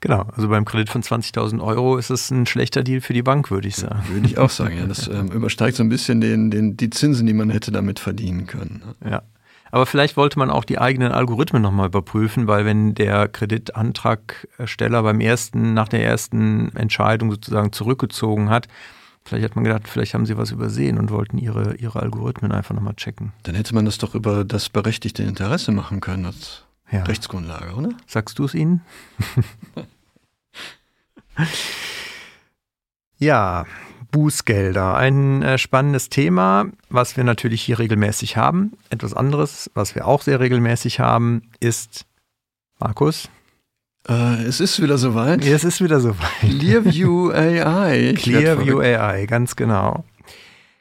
Genau, 0.00 0.26
also 0.36 0.48
beim 0.48 0.64
Kredit 0.64 0.90
von 0.90 1.02
20.000 1.02 1.62
Euro 1.62 1.96
ist 1.96 2.10
es 2.10 2.30
ein 2.30 2.44
schlechter 2.44 2.82
Deal 2.82 3.00
für 3.00 3.14
die 3.14 3.22
Bank, 3.22 3.50
würde 3.50 3.68
ich 3.68 3.76
sagen. 3.76 4.02
Würde 4.10 4.26
ich 4.26 4.36
auch 4.36 4.50
sagen, 4.50 4.76
ja. 4.76 4.86
Das 4.86 5.08
ähm, 5.08 5.28
übersteigt 5.32 5.76
so 5.76 5.82
ein 5.82 5.88
bisschen 5.88 6.20
den, 6.20 6.50
den, 6.50 6.76
die 6.76 6.90
Zinsen, 6.90 7.26
die 7.26 7.32
man 7.32 7.50
hätte 7.50 7.72
damit 7.72 7.98
verdienen 7.98 8.46
können. 8.46 8.82
Ne? 9.00 9.10
Ja. 9.10 9.22
Aber 9.74 9.86
vielleicht 9.86 10.16
wollte 10.16 10.38
man 10.38 10.50
auch 10.50 10.64
die 10.64 10.78
eigenen 10.78 11.10
Algorithmen 11.10 11.60
nochmal 11.60 11.88
überprüfen, 11.88 12.46
weil 12.46 12.64
wenn 12.64 12.94
der 12.94 13.26
Kreditantragsteller 13.26 15.02
beim 15.02 15.18
ersten, 15.18 15.74
nach 15.74 15.88
der 15.88 16.04
ersten 16.04 16.68
Entscheidung 16.76 17.32
sozusagen 17.32 17.72
zurückgezogen 17.72 18.50
hat, 18.50 18.68
Vielleicht 19.26 19.44
hat 19.46 19.56
man 19.56 19.64
gedacht, 19.64 19.88
vielleicht 19.88 20.12
haben 20.12 20.26
sie 20.26 20.36
was 20.36 20.50
übersehen 20.50 20.98
und 20.98 21.10
wollten 21.10 21.38
ihre, 21.38 21.76
ihre 21.76 21.98
Algorithmen 22.02 22.52
einfach 22.52 22.74
nochmal 22.74 22.94
checken. 22.94 23.32
Dann 23.44 23.54
hätte 23.54 23.74
man 23.74 23.86
das 23.86 23.96
doch 23.96 24.14
über 24.14 24.44
das 24.44 24.68
berechtigte 24.68 25.22
Interesse 25.22 25.72
machen 25.72 26.02
können 26.02 26.26
als 26.26 26.64
ja. 26.92 27.04
Rechtsgrundlage, 27.04 27.72
oder? 27.72 27.88
Sagst 28.06 28.38
du 28.38 28.44
es 28.44 28.54
ihnen? 28.54 28.82
ja, 33.16 33.64
Bußgelder. 34.14 34.94
Ein 34.94 35.42
äh, 35.42 35.58
spannendes 35.58 36.08
Thema, 36.08 36.66
was 36.88 37.16
wir 37.16 37.24
natürlich 37.24 37.62
hier 37.62 37.80
regelmäßig 37.80 38.36
haben. 38.36 38.74
Etwas 38.88 39.12
anderes, 39.12 39.68
was 39.74 39.96
wir 39.96 40.06
auch 40.06 40.22
sehr 40.22 40.38
regelmäßig 40.38 41.00
haben, 41.00 41.42
ist, 41.58 42.06
Markus? 42.78 43.28
Äh, 44.08 44.44
es 44.44 44.60
ist 44.60 44.80
wieder 44.80 44.98
soweit. 44.98 45.44
Ja, 45.44 45.56
es 45.56 45.64
ist 45.64 45.82
wieder 45.82 45.98
soweit. 45.98 46.30
Clearview 46.38 47.30
AI. 47.34 48.14
Clearview 48.16 48.78
AI, 48.78 49.26
ganz 49.26 49.56
genau. 49.56 50.04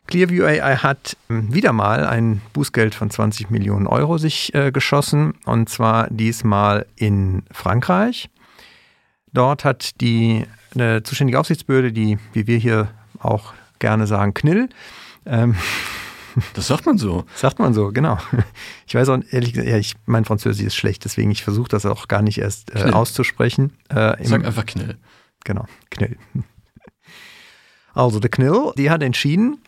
Clearview 0.06 0.46
AI 0.46 0.76
hat 0.76 1.18
ähm, 1.32 1.52
wieder 1.52 1.74
mal 1.74 2.06
ein 2.06 2.40
Bußgeld 2.54 2.94
von 2.94 3.10
20 3.10 3.50
Millionen 3.50 3.88
Euro 3.88 4.20
sich 4.20 4.54
äh, 4.54 4.72
geschossen 4.72 5.34
und 5.46 5.70
zwar 5.70 6.08
diesmal 6.12 6.86
in 6.98 7.42
Frankreich. 7.52 8.30
Dort 9.32 9.66
hat 9.66 10.02
die 10.02 10.46
eine 10.76 11.02
zuständige 11.02 11.40
Aufsichtsbehörde, 11.40 11.92
die, 11.92 12.20
wie 12.34 12.46
wir 12.46 12.58
hier 12.60 12.90
auch 13.24 13.54
gerne 13.80 14.08
sagen, 14.08 14.34
Knill. 14.34 14.70
Ähm, 15.26 15.56
das 16.54 16.68
sagt 16.68 16.86
man 16.86 16.98
so. 16.98 17.26
Sagt 17.36 17.60
man 17.60 17.74
so, 17.74 17.92
genau. 17.92 18.18
Ich 18.88 18.96
weiß 18.96 19.10
auch 19.10 19.20
ehrlich 19.32 19.54
gesagt, 19.54 19.70
ja, 19.70 19.78
ich, 19.78 19.96
mein 20.06 20.26
Französisch 20.26 20.66
ist 20.66 20.76
schlecht, 20.76 21.06
deswegen 21.06 21.32
ich 21.32 21.44
versuche 21.44 21.70
das 21.70 21.86
auch 21.86 22.08
gar 22.08 22.22
nicht 22.22 22.40
erst 22.40 22.76
äh, 22.76 22.92
auszusprechen. 22.92 23.74
Äh, 23.90 24.24
Sag 24.24 24.46
einfach 24.46 24.66
Knill. 24.66 24.98
Genau, 25.44 25.66
Knill. 25.90 26.18
Also 27.94 28.20
der 28.20 28.30
Knill, 28.30 28.72
die 28.78 28.90
hat 28.90 29.04
entschieden, 29.04 29.60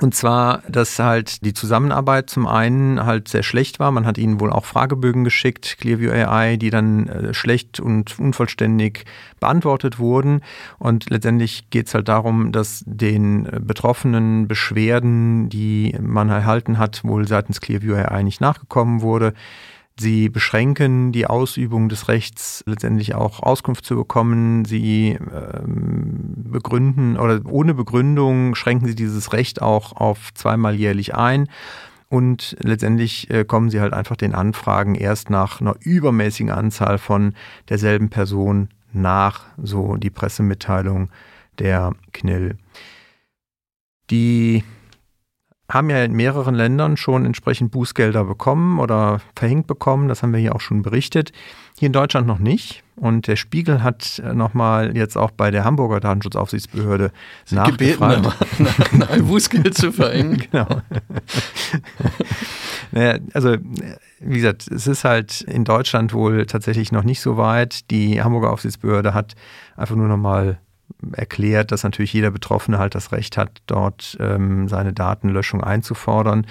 und 0.00 0.14
zwar, 0.14 0.62
dass 0.68 0.98
halt 0.98 1.44
die 1.44 1.52
Zusammenarbeit 1.52 2.30
zum 2.30 2.46
einen 2.46 3.04
halt 3.04 3.28
sehr 3.28 3.42
schlecht 3.42 3.78
war. 3.78 3.92
Man 3.92 4.06
hat 4.06 4.16
ihnen 4.16 4.40
wohl 4.40 4.50
auch 4.50 4.64
Fragebögen 4.64 5.22
geschickt, 5.22 5.76
Clearview 5.78 6.10
AI, 6.10 6.56
die 6.56 6.70
dann 6.70 7.08
äh, 7.08 7.34
schlecht 7.34 7.78
und 7.78 8.18
unvollständig 8.18 9.04
beantwortet 9.38 9.98
wurden. 9.98 10.40
Und 10.78 11.10
letztendlich 11.10 11.68
geht 11.68 11.88
es 11.88 11.94
halt 11.94 12.08
darum, 12.08 12.52
dass 12.52 12.82
den 12.86 13.44
äh, 13.44 13.60
betroffenen 13.60 14.48
Beschwerden, 14.48 15.50
die 15.50 15.94
man 16.00 16.30
erhalten 16.30 16.78
hat, 16.78 17.04
wohl 17.04 17.28
seitens 17.28 17.60
Clearview 17.60 17.94
AI 17.94 18.22
nicht 18.22 18.40
nachgekommen 18.40 19.02
wurde. 19.02 19.34
Sie 19.98 20.28
beschränken 20.30 21.12
die 21.12 21.26
Ausübung 21.26 21.88
des 21.88 22.08
Rechts 22.08 22.62
letztendlich 22.66 23.14
auch 23.14 23.40
Auskunft 23.40 23.84
zu 23.84 23.94
bekommen. 23.96 24.64
Sie 24.64 25.10
ähm, 25.10 26.32
begründen 26.48 27.18
oder 27.18 27.40
ohne 27.44 27.74
Begründung 27.74 28.54
schränken 28.54 28.88
sie 28.88 28.94
dieses 28.94 29.32
Recht 29.32 29.60
auch 29.60 29.92
auf 29.92 30.32
zweimal 30.34 30.74
jährlich 30.74 31.14
ein. 31.14 31.48
Und 32.08 32.56
letztendlich 32.60 33.30
äh, 33.30 33.44
kommen 33.44 33.70
sie 33.70 33.80
halt 33.80 33.92
einfach 33.92 34.16
den 34.16 34.34
Anfragen 34.34 34.94
erst 34.94 35.30
nach 35.30 35.60
einer 35.60 35.76
übermäßigen 35.80 36.50
Anzahl 36.50 36.98
von 36.98 37.34
derselben 37.68 38.10
Person 38.10 38.68
nach, 38.92 39.44
so 39.56 39.96
die 39.96 40.10
Pressemitteilung 40.10 41.10
der 41.58 41.92
Knill. 42.12 42.56
Die 44.10 44.64
haben 45.72 45.88
ja 45.88 46.04
in 46.04 46.12
mehreren 46.12 46.54
Ländern 46.54 46.98
schon 46.98 47.24
entsprechend 47.24 47.70
Bußgelder 47.70 48.24
bekommen 48.24 48.78
oder 48.78 49.20
verhängt 49.34 49.66
bekommen. 49.66 50.08
Das 50.08 50.22
haben 50.22 50.32
wir 50.32 50.40
hier 50.40 50.54
auch 50.54 50.60
schon 50.60 50.82
berichtet. 50.82 51.32
Hier 51.78 51.86
in 51.86 51.94
Deutschland 51.94 52.26
noch 52.26 52.38
nicht. 52.38 52.82
Und 52.94 53.26
der 53.26 53.36
Spiegel 53.36 53.82
hat 53.82 54.22
nochmal 54.34 54.94
jetzt 54.94 55.16
auch 55.16 55.30
bei 55.30 55.50
der 55.50 55.64
Hamburger 55.64 55.98
Datenschutzaufsichtsbehörde 55.98 57.10
Sie 57.46 57.54
nachgefragt. 57.54 58.38
Gebeten, 58.58 59.02
ein 59.10 59.26
Bußgeld 59.26 59.74
zu 59.74 59.92
verhängen. 59.92 60.44
genau. 60.50 60.66
naja, 62.92 63.18
also, 63.32 63.56
wie 64.20 64.36
gesagt, 64.36 64.70
es 64.70 64.86
ist 64.86 65.04
halt 65.04 65.40
in 65.40 65.64
Deutschland 65.64 66.12
wohl 66.12 66.44
tatsächlich 66.44 66.92
noch 66.92 67.02
nicht 67.02 67.22
so 67.22 67.38
weit. 67.38 67.90
Die 67.90 68.22
Hamburger 68.22 68.50
Aufsichtsbehörde 68.50 69.14
hat 69.14 69.34
einfach 69.74 69.96
nur 69.96 70.08
nochmal 70.08 70.58
erklärt, 71.12 71.72
dass 71.72 71.82
natürlich 71.82 72.12
jeder 72.12 72.30
Betroffene 72.30 72.78
halt 72.78 72.94
das 72.94 73.12
Recht 73.12 73.36
hat, 73.36 73.62
dort 73.66 74.16
ähm, 74.20 74.68
seine 74.68 74.92
Datenlöschung 74.92 75.62
einzufordern. 75.62 76.46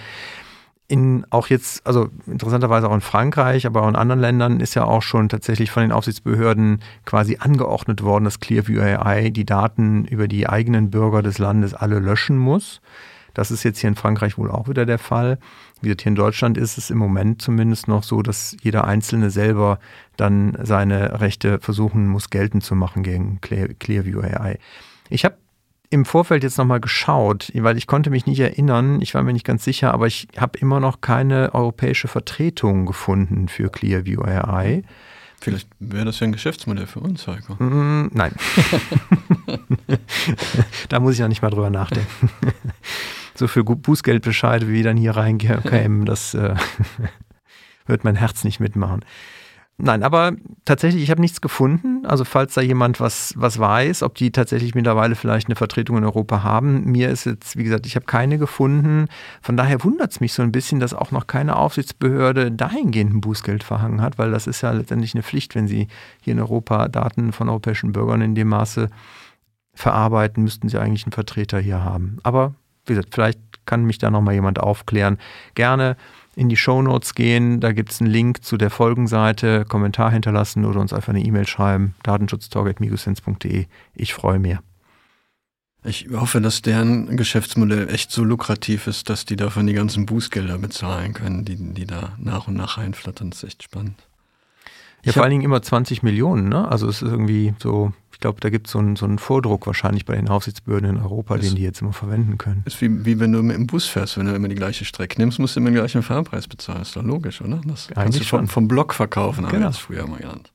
In, 0.88 1.26
auch 1.30 1.48
jetzt, 1.48 1.88
also 1.88 2.10
interessanterweise 2.28 2.90
auch 2.90 2.94
in 2.94 3.02
Frankreich, 3.02 3.66
aber 3.66 3.84
auch 3.84 3.88
in 3.88 3.96
anderen 3.96 4.20
Ländern 4.20 4.60
ist 4.60 4.76
ja 4.76 4.84
auch 4.84 5.02
schon 5.02 5.30
tatsächlich 5.30 5.72
von 5.72 5.84
den 5.84 5.94
Aufsichtsbehörden 5.94 6.82
quasi 7.06 7.38
angeordnet 7.40 8.04
worden, 8.04 8.26
dass 8.26 8.42
Clearview 8.42 8.82
AI 8.82 9.30
die 9.30 9.46
Daten 9.46 10.04
über 10.04 10.28
die 10.28 10.50
eigenen 10.50 10.92
Bürger 10.92 11.22
des 11.22 11.38
Landes 11.38 11.74
alle 11.74 12.00
löschen 12.00 12.38
muss. 12.38 12.82
Das 13.34 13.52
ist 13.52 13.64
jetzt 13.64 13.80
hier 13.80 13.88
in 13.88 13.96
Frankreich 13.96 14.38
wohl 14.38 14.52
auch 14.52 14.68
wieder 14.68 14.86
der 14.86 15.00
Fall. 15.00 15.38
Wie 15.82 15.88
gesagt, 15.88 16.02
hier 16.02 16.10
in 16.10 16.16
Deutschland 16.16 16.58
ist 16.58 16.78
es 16.78 16.90
im 16.90 16.98
Moment 16.98 17.42
zumindest 17.42 17.88
noch 17.88 18.04
so, 18.04 18.22
dass 18.22 18.56
jeder 18.62 18.86
Einzelne 18.86 19.30
selber 19.30 19.80
dann 20.18 20.58
seine 20.62 21.22
Rechte 21.22 21.60
versuchen 21.60 22.08
muss, 22.08 22.30
geltend 22.30 22.64
zu 22.64 22.76
machen 22.76 23.04
gegen 23.04 23.40
Clearview 23.42 24.22
AI. 24.22 24.60
Ich 25.10 25.26
habe 25.26 25.36
im 25.90 26.06
Vorfeld 26.06 26.44
jetzt 26.44 26.58
nochmal 26.58 26.80
geschaut, 26.80 27.52
weil 27.54 27.78
ich 27.78 27.86
konnte 27.86 28.10
mich 28.10 28.26
nicht 28.26 28.40
erinnern, 28.40 29.02
ich 29.02 29.14
war 29.14 29.24
mir 29.24 29.34
nicht 29.34 29.46
ganz 29.46 29.66
sicher, 29.66 29.94
aber 29.94 30.08
ich 30.08 30.28
habe 30.38 30.58
immer 30.58 30.80
noch 30.80 31.02
keine 31.02 31.54
europäische 31.54 32.08
Vertretung 32.08 32.86
gefunden 32.86 33.50
für 33.50 33.70
Clearview 33.70 34.22
AI. 34.22 34.84
Vielleicht 35.42 35.68
wäre 35.80 36.06
das 36.06 36.20
ja 36.20 36.28
ein 36.28 36.32
Geschäftsmodell 36.32 36.86
für 36.86 37.00
uns, 37.00 37.28
Heiko. 37.28 37.56
Mm, 37.62 38.12
nein. 38.14 38.34
da 40.90 41.00
muss 41.00 41.14
ich 41.14 41.20
ja 41.20 41.28
nicht 41.28 41.42
mal 41.42 41.50
drüber 41.50 41.70
nachdenken 41.70 42.30
so 43.36 43.48
viel 43.48 43.64
Bußgeldbescheide, 43.64 44.68
wie 44.68 44.84
dann 44.84 44.98
hier 44.98 45.16
reinkämen, 45.16 46.06
das 46.06 46.34
äh, 46.34 46.56
wird 47.86 48.04
mein 48.04 48.16
Herz 48.16 48.44
nicht 48.44 48.60
mitmachen. 48.60 49.04
Nein, 49.84 50.04
aber 50.04 50.34
tatsächlich, 50.64 51.02
ich 51.02 51.10
habe 51.10 51.22
nichts 51.22 51.42
gefunden. 51.42 52.06
Also 52.06 52.24
falls 52.24 52.54
da 52.54 52.62
jemand 52.62 53.00
was, 53.00 53.34
was 53.36 53.58
weiß, 53.58 54.04
ob 54.04 54.14
die 54.14 54.32
tatsächlich 54.32 54.76
mittlerweile 54.76 55.16
vielleicht 55.16 55.48
eine 55.48 55.56
Vertretung 55.56 55.98
in 55.98 56.04
Europa 56.04 56.44
haben. 56.44 56.84
Mir 56.92 57.10
ist 57.10 57.26
jetzt, 57.26 57.58
wie 57.58 57.64
gesagt, 57.64 57.88
ich 57.88 57.96
habe 57.96 58.06
keine 58.06 58.38
gefunden. 58.38 59.08
Von 59.42 59.58
daher 59.58 59.84
wundert 59.84 60.12
es 60.12 60.20
mich 60.20 60.34
so 60.34 60.44
ein 60.44 60.52
bisschen, 60.52 60.80
dass 60.80 60.94
auch 60.94 61.10
noch 61.10 61.26
keine 61.26 61.56
Aufsichtsbehörde 61.56 62.52
dahingehend 62.52 63.12
ein 63.16 63.22
Bußgeld 63.22 63.64
verhangen 63.64 64.02
hat, 64.02 64.20
weil 64.20 64.30
das 64.30 64.46
ist 64.46 64.62
ja 64.62 64.72
letztendlich 64.72 65.16
eine 65.16 65.24
Pflicht, 65.24 65.56
wenn 65.56 65.68
sie 65.68 65.88
hier 66.22 66.34
in 66.34 66.40
Europa 66.40 66.88
Daten 66.88 67.32
von 67.32 67.50
europäischen 67.50 67.92
Bürgern 67.92 68.22
in 68.22 68.36
dem 68.36 68.50
Maße 68.50 68.88
verarbeiten, 69.74 70.44
müssten 70.44 70.70
sie 70.70 70.78
eigentlich 70.78 71.06
einen 71.06 71.14
Vertreter 71.14 71.60
hier 71.60 71.84
haben. 71.84 72.18
Aber 72.22 72.54
wie 72.86 72.94
gesagt, 72.94 73.14
vielleicht 73.14 73.40
kann 73.66 73.86
mich 73.86 73.98
da 73.98 74.10
nochmal 74.10 74.34
jemand 74.34 74.60
aufklären. 74.60 75.18
Gerne 75.56 75.98
in 76.36 76.50
die 76.50 76.58
Show 76.58 76.82
Notes 76.82 77.14
gehen, 77.14 77.60
da 77.60 77.72
gibt 77.74 77.92
es 77.92 78.02
einen 78.02 78.10
Link 78.10 78.44
zu 78.44 78.58
der 78.58 78.70
Folgenseite, 78.70 79.66
Kommentar 79.66 80.12
hinterlassen 80.12 80.66
oder 80.66 80.80
uns 80.80 80.94
einfach 80.94 81.10
eine 81.10 81.24
E-Mail 81.24 81.48
schreiben, 81.48 81.96
datenschutztalk.migosens.de. 82.04 83.66
Ich 83.96 84.14
freue 84.14 84.40
mich. 84.40 84.58
Ich 85.84 86.08
hoffe, 86.14 86.42
dass 86.42 86.62
deren 86.62 87.18
Geschäftsmodell 87.18 87.90
echt 87.90 88.12
so 88.12 88.24
lukrativ 88.24 88.86
ist, 88.86 89.10
dass 89.10 89.26
die 89.26 89.36
davon 89.36 89.66
die 89.66 89.74
ganzen 89.74 90.06
Bußgelder 90.06 90.60
bezahlen 90.60 91.14
können, 91.14 91.44
die, 91.44 91.56
die 91.56 91.88
da 91.88 92.14
nach 92.20 92.48
und 92.48 92.56
nach 92.56 92.78
reinflattern. 92.78 93.32
Das 93.32 93.42
ist 93.42 93.50
echt 93.50 93.64
spannend. 93.64 93.96
Ja, 95.04 95.14
vor 95.14 95.24
allen 95.24 95.32
Dingen 95.32 95.44
immer 95.44 95.62
20 95.62 96.04
Millionen, 96.04 96.50
ne? 96.50 96.68
Also 96.68 96.88
es 96.88 97.02
ist 97.02 97.10
irgendwie 97.10 97.56
so, 97.58 97.94
ich 98.11 98.11
glaube, 98.22 98.40
da 98.40 98.50
gibt 98.50 98.68
so 98.68 98.80
es 98.80 99.00
so 99.00 99.06
einen 99.06 99.20
Vordruck 99.20 99.68
wahrscheinlich 99.68 100.06
bei 100.06 100.16
den 100.16 100.30
Aufsichtsbehörden 100.30 100.90
in 100.90 100.98
Europa, 100.98 101.36
das 101.36 101.48
den 101.48 101.56
die 101.56 101.64
jetzt 101.64 101.82
immer 101.82 101.94
verwenden 101.94 102.38
können. 102.38 102.64
Ist 102.66 102.80
wie, 102.82 103.06
wie 103.06 103.20
wenn 103.20 103.34
du 103.34 103.44
mit 103.44 103.58
dem 103.58 103.68
Bus 103.68 103.86
fährst, 103.86 104.18
wenn 104.18 104.28
du 104.28 104.34
immer 104.34 104.48
die 104.48 104.56
gleiche 104.56 104.86
Strecke 104.86 105.20
nimmst, 105.20 105.40
musst 105.40 105.56
du 105.56 105.60
immer 105.60 105.70
den 105.70 105.76
gleichen 105.76 106.02
Fahrpreis 106.02 106.48
bezahlen. 106.48 106.82
Ist 106.84 106.96
doch 106.96 107.04
logisch, 107.04 107.42
oder? 107.42 107.62
Das 107.66 107.90
Eigentlich 107.90 107.96
kannst 107.96 108.20
du 108.22 108.24
vom, 108.24 108.48
vom 108.48 108.68
Block 108.68 108.94
verkaufen, 108.94 109.46
haben 109.46 109.52
genau. 109.52 109.64
wir 109.64 109.68
das 109.68 109.78
früher 109.78 110.08
mal 110.08 110.20
gelernt. 110.20 110.52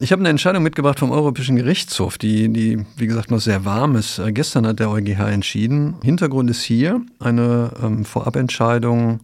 Ich 0.00 0.12
habe 0.12 0.20
eine 0.20 0.28
Entscheidung 0.28 0.62
mitgebracht 0.62 1.00
vom 1.00 1.10
Europäischen 1.10 1.56
Gerichtshof, 1.56 2.18
die, 2.18 2.52
die, 2.52 2.86
wie 2.96 3.08
gesagt, 3.08 3.32
noch 3.32 3.40
sehr 3.40 3.64
warm 3.64 3.96
ist. 3.96 4.20
Äh, 4.20 4.32
gestern 4.32 4.64
hat 4.64 4.78
der 4.78 4.90
EuGH 4.90 5.18
entschieden. 5.18 5.96
Hintergrund 6.04 6.48
ist 6.50 6.62
hier 6.62 7.00
eine 7.18 7.72
ähm, 7.82 8.04
Vorabentscheidung 8.04 9.20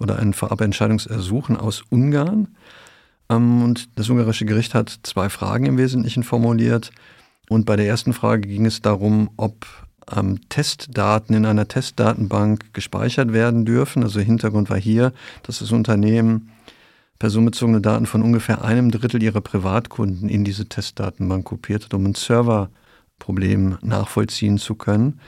oder 0.00 0.18
ein 0.18 0.34
Vorabentscheidungsersuchen 0.34 1.56
aus 1.56 1.84
Ungarn. 1.90 2.48
Ähm, 3.28 3.62
und 3.62 3.98
das 3.98 4.08
ungarische 4.08 4.44
Gericht 4.44 4.74
hat 4.74 4.98
zwei 5.02 5.28
Fragen 5.28 5.66
im 5.66 5.78
Wesentlichen 5.78 6.22
formuliert. 6.22 6.90
Und 7.48 7.66
bei 7.66 7.76
der 7.76 7.86
ersten 7.86 8.12
Frage 8.12 8.48
ging 8.48 8.66
es 8.66 8.82
darum, 8.82 9.30
ob 9.36 9.66
ähm, 10.14 10.40
Testdaten 10.48 11.34
in 11.34 11.46
einer 11.46 11.68
Testdatenbank 11.68 12.72
gespeichert 12.72 13.32
werden 13.32 13.64
dürfen. 13.64 14.02
Also 14.02 14.20
Hintergrund 14.20 14.70
war 14.70 14.78
hier, 14.78 15.12
dass 15.42 15.60
das 15.60 15.72
Unternehmen 15.72 16.50
personenbezogene 17.18 17.80
Daten 17.80 18.06
von 18.06 18.22
ungefähr 18.22 18.62
einem 18.62 18.90
Drittel 18.90 19.22
ihrer 19.22 19.40
Privatkunden 19.40 20.28
in 20.28 20.44
diese 20.44 20.68
Testdatenbank 20.68 21.44
kopiert 21.44 21.84
hat, 21.84 21.94
um 21.94 22.04
ein 22.04 22.14
Serverproblem 22.14 23.78
nachvollziehen 23.82 24.58
zu 24.58 24.74
können. 24.74 25.20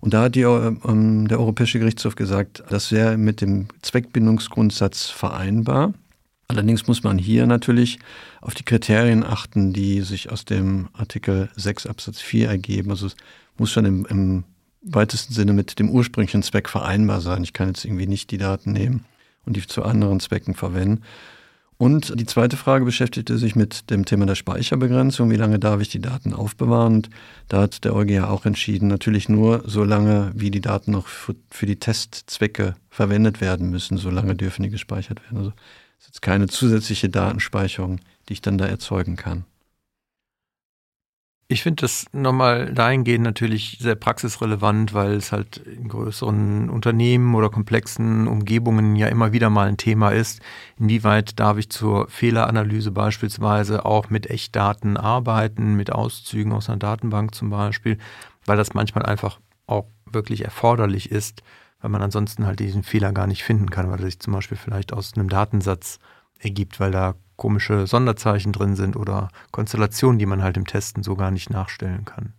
Und 0.00 0.14
da 0.14 0.24
hat 0.24 0.34
die, 0.34 0.42
ähm, 0.42 1.28
der 1.28 1.40
Europäische 1.40 1.78
Gerichtshof 1.78 2.14
gesagt, 2.14 2.62
das 2.68 2.92
wäre 2.92 3.16
mit 3.16 3.40
dem 3.40 3.68
Zweckbindungsgrundsatz 3.82 5.06
vereinbar. 5.06 5.94
Allerdings 6.48 6.86
muss 6.86 7.02
man 7.02 7.18
hier 7.18 7.46
natürlich 7.46 7.98
auf 8.40 8.54
die 8.54 8.64
Kriterien 8.64 9.24
achten, 9.24 9.72
die 9.72 10.02
sich 10.02 10.30
aus 10.30 10.44
dem 10.44 10.88
Artikel 10.92 11.48
6 11.56 11.86
Absatz 11.86 12.20
4 12.20 12.48
ergeben. 12.48 12.90
Also 12.90 13.06
es 13.06 13.16
muss 13.56 13.70
schon 13.70 13.86
im, 13.86 14.06
im 14.06 14.44
weitesten 14.82 15.32
Sinne 15.32 15.52
mit 15.54 15.78
dem 15.78 15.90
ursprünglichen 15.90 16.42
Zweck 16.42 16.68
vereinbar 16.68 17.20
sein. 17.20 17.42
Ich 17.42 17.54
kann 17.54 17.68
jetzt 17.68 17.84
irgendwie 17.84 18.06
nicht 18.06 18.30
die 18.30 18.38
Daten 18.38 18.72
nehmen 18.72 19.04
und 19.46 19.56
die 19.56 19.66
zu 19.66 19.82
anderen 19.82 20.20
Zwecken 20.20 20.54
verwenden. 20.54 21.02
Und 21.76 22.18
die 22.20 22.26
zweite 22.26 22.56
Frage 22.56 22.84
beschäftigte 22.84 23.36
sich 23.36 23.56
mit 23.56 23.90
dem 23.90 24.04
Thema 24.04 24.26
der 24.26 24.36
Speicherbegrenzung. 24.36 25.30
Wie 25.30 25.36
lange 25.36 25.58
darf 25.58 25.80
ich 25.80 25.88
die 25.88 26.00
Daten 26.00 26.32
aufbewahren? 26.32 26.94
Und 26.94 27.10
da 27.48 27.62
hat 27.62 27.84
der 27.84 27.94
EuGH 27.96 28.28
auch 28.28 28.44
entschieden, 28.46 28.86
natürlich 28.86 29.28
nur 29.28 29.64
so 29.66 29.82
lange, 29.82 30.30
wie 30.34 30.52
die 30.52 30.60
Daten 30.60 30.92
noch 30.92 31.08
für, 31.08 31.34
für 31.50 31.66
die 31.66 31.80
Testzwecke 31.80 32.76
verwendet 32.90 33.40
werden 33.40 33.70
müssen. 33.70 33.98
So 33.98 34.10
lange 34.10 34.36
dürfen 34.36 34.62
die 34.62 34.70
gespeichert 34.70 35.22
werden. 35.24 35.38
Also 35.38 35.52
ist 36.04 36.08
jetzt 36.08 36.22
keine 36.22 36.48
zusätzliche 36.48 37.08
Datenspeicherung, 37.08 37.98
die 38.28 38.34
ich 38.34 38.42
dann 38.42 38.58
da 38.58 38.66
erzeugen 38.66 39.16
kann. 39.16 39.46
Ich 41.48 41.62
finde 41.62 41.82
das 41.82 42.06
nochmal 42.12 42.72
dahingehend 42.74 43.24
natürlich 43.24 43.78
sehr 43.80 43.94
praxisrelevant, 43.94 44.92
weil 44.92 45.12
es 45.12 45.32
halt 45.32 45.58
in 45.58 45.88
größeren 45.88 46.68
Unternehmen 46.68 47.34
oder 47.34 47.48
komplexen 47.48 48.26
Umgebungen 48.26 48.96
ja 48.96 49.08
immer 49.08 49.32
wieder 49.32 49.50
mal 49.50 49.68
ein 49.68 49.76
Thema 49.76 50.10
ist. 50.10 50.40
Inwieweit 50.78 51.38
darf 51.40 51.56
ich 51.56 51.70
zur 51.70 52.08
Fehleranalyse 52.08 52.90
beispielsweise 52.90 53.84
auch 53.84 54.10
mit 54.10 54.28
Echtdaten 54.28 54.96
arbeiten, 54.96 55.74
mit 55.74 55.92
Auszügen 55.92 56.52
aus 56.52 56.68
einer 56.68 56.78
Datenbank 56.78 57.34
zum 57.34 57.50
Beispiel, 57.50 57.98
weil 58.46 58.56
das 58.56 58.74
manchmal 58.74 59.06
einfach 59.06 59.38
auch 59.66 59.86
wirklich 60.06 60.44
erforderlich 60.44 61.10
ist, 61.10 61.42
weil 61.84 61.90
man 61.90 62.00
ansonsten 62.00 62.46
halt 62.46 62.60
diesen 62.60 62.82
Fehler 62.82 63.12
gar 63.12 63.26
nicht 63.26 63.44
finden 63.44 63.68
kann, 63.68 63.90
weil 63.90 63.98
er 63.98 64.06
sich 64.06 64.18
zum 64.18 64.32
Beispiel 64.32 64.56
vielleicht 64.56 64.94
aus 64.94 65.12
einem 65.14 65.28
Datensatz 65.28 65.98
ergibt, 66.38 66.80
weil 66.80 66.90
da 66.90 67.14
komische 67.36 67.86
Sonderzeichen 67.86 68.52
drin 68.54 68.74
sind 68.74 68.96
oder 68.96 69.28
Konstellationen, 69.50 70.18
die 70.18 70.24
man 70.24 70.42
halt 70.42 70.56
im 70.56 70.66
Testen 70.66 71.02
so 71.02 71.14
gar 71.14 71.30
nicht 71.30 71.50
nachstellen 71.50 72.06
kann. 72.06 72.32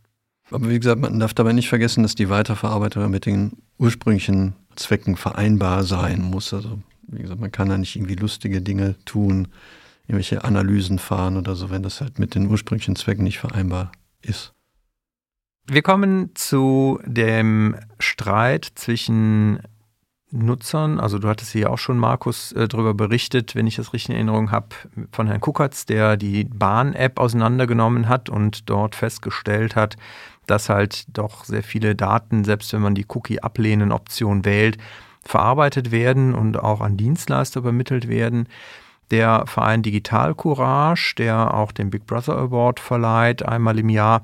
Aber 0.49 0.67
wie 0.67 0.79
gesagt, 0.79 0.99
man 0.99 1.19
darf 1.19 1.35
dabei 1.35 1.53
nicht 1.53 1.69
vergessen, 1.69 2.01
dass 2.01 2.15
die 2.15 2.27
Weiterverarbeitung 2.27 3.07
mit 3.11 3.27
den 3.27 3.51
ursprünglichen 3.77 4.55
Zwecken 4.77 5.15
vereinbar 5.15 5.83
sein 5.83 6.23
muss. 6.23 6.51
Also 6.51 6.79
wie 7.03 7.21
gesagt, 7.21 7.39
man 7.39 7.51
kann 7.51 7.69
da 7.69 7.77
nicht 7.77 7.95
irgendwie 7.95 8.15
lustige 8.15 8.63
Dinge 8.63 8.95
tun, 9.05 9.49
irgendwelche 10.07 10.43
Analysen 10.43 10.97
fahren 10.97 11.37
oder 11.37 11.55
so, 11.55 11.69
wenn 11.69 11.83
das 11.83 12.01
halt 12.01 12.17
mit 12.17 12.33
den 12.33 12.47
ursprünglichen 12.47 12.95
Zwecken 12.95 13.23
nicht 13.23 13.37
vereinbar 13.37 13.91
ist. 14.23 14.54
Wir 15.67 15.81
kommen 15.81 16.29
zu 16.35 16.99
dem 17.05 17.75
Streit 17.97 18.71
zwischen 18.75 19.59
Nutzern, 20.29 20.99
also 20.99 21.17
du 21.17 21.27
hattest 21.27 21.53
hier 21.53 21.71
auch 21.71 21.79
schon, 21.79 21.97
Markus, 21.97 22.51
äh, 22.51 22.67
darüber 22.67 22.93
berichtet, 22.93 23.55
wenn 23.55 23.65
ich 23.65 23.77
das 23.77 23.91
richtig 23.93 24.09
in 24.09 24.15
Erinnerung 24.15 24.51
habe, 24.51 24.67
von 25.11 25.25
Herrn 25.25 25.41
Kuckertz, 25.41 25.85
der 25.87 26.17
die 26.17 26.43
Bahn-App 26.43 27.19
auseinandergenommen 27.19 28.07
hat 28.07 28.29
und 28.29 28.69
dort 28.69 28.93
festgestellt 28.93 29.75
hat, 29.75 29.95
dass 30.45 30.69
halt 30.69 31.05
doch 31.17 31.45
sehr 31.45 31.63
viele 31.63 31.95
Daten, 31.95 32.43
selbst 32.43 32.71
wenn 32.73 32.81
man 32.81 32.93
die 32.93 33.05
Cookie-Ablehnen-Option 33.07 34.45
wählt, 34.45 34.77
verarbeitet 35.23 35.91
werden 35.91 36.35
und 36.35 36.57
auch 36.59 36.81
an 36.81 36.97
Dienstleister 36.97 37.61
übermittelt 37.61 38.07
werden. 38.07 38.47
Der 39.09 39.47
Verein 39.47 39.81
Digital 39.81 40.35
Courage, 40.35 41.15
der 41.17 41.55
auch 41.55 41.71
den 41.71 41.89
Big 41.89 42.05
Brother 42.05 42.37
Award 42.37 42.79
verleiht, 42.79 43.43
einmal 43.43 43.79
im 43.79 43.89
Jahr, 43.89 44.21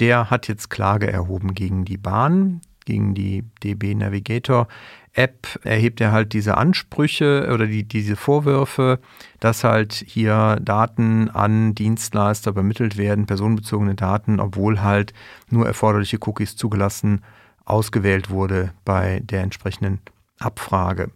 der 0.00 0.30
hat 0.30 0.48
jetzt 0.48 0.70
Klage 0.70 1.12
erhoben 1.12 1.54
gegen 1.54 1.84
die 1.84 1.98
Bahn, 1.98 2.60
gegen 2.84 3.14
die 3.14 3.44
DB 3.62 3.94
Navigator 3.94 4.66
App 5.12 5.58
erhebt 5.64 6.00
er 6.00 6.12
halt 6.12 6.32
diese 6.32 6.56
Ansprüche 6.56 7.50
oder 7.52 7.66
die, 7.66 7.82
diese 7.82 8.14
Vorwürfe, 8.14 9.00
dass 9.40 9.64
halt 9.64 9.92
hier 9.92 10.58
Daten 10.62 11.28
an 11.28 11.74
Dienstleister 11.74 12.52
übermittelt 12.52 12.96
werden, 12.96 13.26
personenbezogene 13.26 13.96
Daten, 13.96 14.38
obwohl 14.38 14.82
halt 14.82 15.12
nur 15.48 15.66
erforderliche 15.66 16.18
Cookies 16.20 16.56
zugelassen 16.56 17.24
ausgewählt 17.64 18.30
wurde 18.30 18.72
bei 18.84 19.20
der 19.24 19.42
entsprechenden 19.42 20.00
Abfrage. 20.38 21.10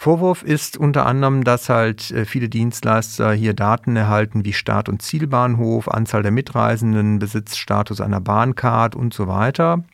Vorwurf 0.00 0.42
ist 0.42 0.78
unter 0.78 1.04
anderem, 1.04 1.44
dass 1.44 1.68
halt 1.68 2.10
äh, 2.10 2.24
viele 2.24 2.48
Dienstleister 2.48 3.34
hier 3.34 3.52
Daten 3.52 3.96
erhalten 3.96 4.46
wie 4.46 4.54
Start- 4.54 4.88
und 4.88 5.02
Zielbahnhof, 5.02 5.88
Anzahl 5.88 6.22
der 6.22 6.30
Mitreisenden, 6.30 7.18
Besitzstatus 7.18 8.00
einer 8.00 8.22
Bahncard 8.22 8.96
und 8.96 9.12
so 9.12 9.28
weiter. 9.28 9.84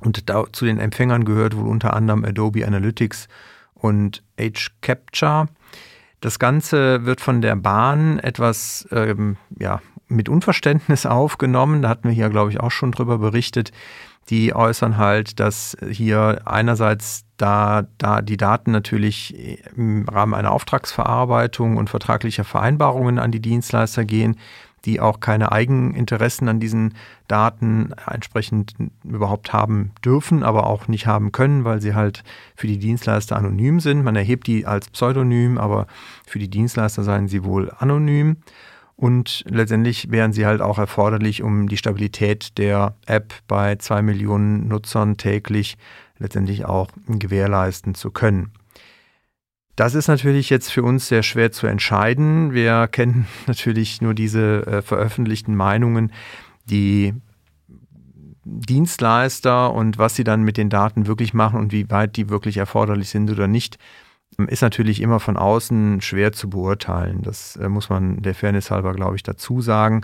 Und 0.00 0.28
da, 0.28 0.44
zu 0.52 0.66
den 0.66 0.78
Empfängern 0.78 1.24
gehört 1.24 1.56
wohl 1.56 1.66
unter 1.66 1.94
anderem 1.94 2.26
Adobe 2.26 2.66
Analytics 2.66 3.28
und 3.72 4.22
H-Capture. 4.38 5.46
Das 6.20 6.38
Ganze 6.38 7.06
wird 7.06 7.22
von 7.22 7.40
der 7.40 7.56
Bahn 7.56 8.18
etwas 8.18 8.86
ähm, 8.92 9.38
ja, 9.58 9.80
mit 10.08 10.28
Unverständnis 10.28 11.06
aufgenommen. 11.06 11.80
Da 11.80 11.88
hatten 11.88 12.08
wir 12.08 12.14
hier, 12.14 12.28
glaube 12.28 12.50
ich, 12.50 12.60
auch 12.60 12.70
schon 12.70 12.92
drüber 12.92 13.16
berichtet. 13.16 13.72
Die 14.30 14.54
äußern 14.54 14.98
halt, 14.98 15.40
dass 15.40 15.76
hier 15.90 16.42
einerseits 16.44 17.24
da, 17.38 17.86
da 17.96 18.20
die 18.20 18.36
Daten 18.36 18.72
natürlich 18.72 19.34
im 19.76 20.08
Rahmen 20.08 20.34
einer 20.34 20.52
Auftragsverarbeitung 20.52 21.76
und 21.76 21.88
vertraglicher 21.88 22.44
Vereinbarungen 22.44 23.18
an 23.18 23.30
die 23.30 23.40
Dienstleister 23.40 24.04
gehen, 24.04 24.36
die 24.84 25.00
auch 25.00 25.20
keine 25.20 25.50
Eigeninteressen 25.52 26.48
an 26.48 26.60
diesen 26.60 26.94
Daten 27.26 27.92
entsprechend 28.06 28.74
überhaupt 29.04 29.52
haben 29.52 29.92
dürfen, 30.04 30.42
aber 30.42 30.66
auch 30.66 30.88
nicht 30.88 31.06
haben 31.06 31.32
können, 31.32 31.64
weil 31.64 31.80
sie 31.80 31.94
halt 31.94 32.22
für 32.54 32.66
die 32.66 32.78
Dienstleister 32.78 33.36
anonym 33.36 33.80
sind. 33.80 34.04
Man 34.04 34.16
erhebt 34.16 34.46
die 34.46 34.66
als 34.66 34.90
Pseudonym, 34.90 35.58
aber 35.58 35.86
für 36.26 36.38
die 36.38 36.50
Dienstleister 36.50 37.02
seien 37.02 37.28
sie 37.28 37.44
wohl 37.44 37.72
anonym. 37.78 38.36
Und 39.00 39.44
letztendlich 39.48 40.10
wären 40.10 40.32
sie 40.32 40.44
halt 40.44 40.60
auch 40.60 40.76
erforderlich, 40.76 41.44
um 41.44 41.68
die 41.68 41.76
Stabilität 41.76 42.58
der 42.58 42.96
App 43.06 43.32
bei 43.46 43.76
zwei 43.76 44.02
Millionen 44.02 44.66
Nutzern 44.66 45.16
täglich 45.16 45.76
letztendlich 46.18 46.64
auch 46.64 46.88
gewährleisten 47.06 47.94
zu 47.94 48.10
können. 48.10 48.50
Das 49.76 49.94
ist 49.94 50.08
natürlich 50.08 50.50
jetzt 50.50 50.72
für 50.72 50.82
uns 50.82 51.06
sehr 51.06 51.22
schwer 51.22 51.52
zu 51.52 51.68
entscheiden. 51.68 52.52
Wir 52.52 52.88
kennen 52.88 53.28
natürlich 53.46 54.02
nur 54.02 54.14
diese 54.14 54.66
äh, 54.66 54.82
veröffentlichten 54.82 55.54
Meinungen, 55.54 56.12
die 56.64 57.14
Dienstleister 58.44 59.72
und 59.72 59.96
was 59.98 60.16
sie 60.16 60.24
dann 60.24 60.42
mit 60.42 60.56
den 60.56 60.70
Daten 60.70 61.06
wirklich 61.06 61.34
machen 61.34 61.60
und 61.60 61.70
wie 61.70 61.88
weit 61.88 62.16
die 62.16 62.30
wirklich 62.30 62.56
erforderlich 62.56 63.10
sind 63.10 63.30
oder 63.30 63.46
nicht, 63.46 63.78
ist 64.36 64.62
natürlich 64.62 65.00
immer 65.00 65.20
von 65.20 65.36
außen 65.36 66.00
schwer 66.00 66.32
zu 66.32 66.48
beurteilen. 66.48 67.22
Das 67.22 67.56
äh, 67.56 67.68
muss 67.68 67.88
man 67.88 68.22
der 68.22 68.34
Fairness 68.34 68.70
halber, 68.70 68.94
glaube 68.94 69.16
ich, 69.16 69.22
dazu 69.22 69.60
sagen. 69.60 70.02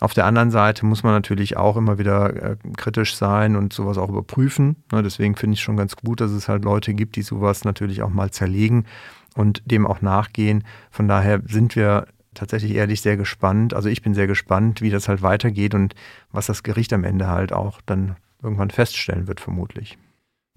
Auf 0.00 0.14
der 0.14 0.24
anderen 0.24 0.50
Seite 0.50 0.86
muss 0.86 1.02
man 1.02 1.12
natürlich 1.12 1.56
auch 1.56 1.76
immer 1.76 1.98
wieder 1.98 2.52
äh, 2.52 2.56
kritisch 2.76 3.14
sein 3.16 3.54
und 3.56 3.72
sowas 3.72 3.98
auch 3.98 4.08
überprüfen. 4.08 4.76
Ne, 4.92 5.02
deswegen 5.02 5.36
finde 5.36 5.54
ich 5.54 5.60
schon 5.60 5.76
ganz 5.76 5.96
gut, 5.96 6.20
dass 6.20 6.30
es 6.30 6.48
halt 6.48 6.64
Leute 6.64 6.94
gibt, 6.94 7.16
die 7.16 7.22
sowas 7.22 7.64
natürlich 7.64 8.02
auch 8.02 8.10
mal 8.10 8.30
zerlegen 8.30 8.86
und 9.34 9.62
dem 9.66 9.86
auch 9.86 10.00
nachgehen. 10.00 10.64
Von 10.90 11.06
daher 11.06 11.42
sind 11.46 11.76
wir 11.76 12.06
tatsächlich 12.34 12.74
ehrlich 12.74 13.02
sehr 13.02 13.16
gespannt. 13.16 13.74
Also 13.74 13.88
ich 13.88 14.02
bin 14.02 14.14
sehr 14.14 14.26
gespannt, 14.26 14.80
wie 14.80 14.90
das 14.90 15.08
halt 15.08 15.22
weitergeht 15.22 15.74
und 15.74 15.94
was 16.32 16.46
das 16.46 16.62
Gericht 16.62 16.92
am 16.92 17.04
Ende 17.04 17.26
halt 17.26 17.52
auch 17.52 17.80
dann 17.84 18.16
irgendwann 18.42 18.70
feststellen 18.70 19.26
wird, 19.26 19.40
vermutlich. 19.40 19.98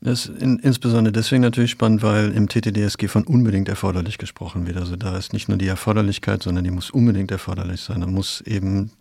Das 0.03 0.25
ist 0.25 0.41
in, 0.41 0.59
insbesondere 0.59 1.13
deswegen 1.13 1.41
natürlich 1.41 1.71
spannend, 1.71 2.03
weil 2.03 2.31
im 2.31 2.49
TTDSG 2.49 3.07
von 3.07 3.23
unbedingt 3.23 3.69
erforderlich 3.69 4.17
gesprochen 4.17 4.67
wird. 4.67 4.75
Also 4.75 4.97
da 4.97 5.17
ist 5.17 5.31
nicht 5.31 5.47
nur 5.47 5.57
die 5.57 5.67
Erforderlichkeit, 5.67 6.43
sondern 6.43 6.65
die 6.65 6.71
muss 6.71 6.89
unbedingt 6.89 7.31
erforderlich 7.31 7.79
sein. 7.79 8.01
Da 8.01 8.07
muss 8.07 8.41
eben 8.41 8.91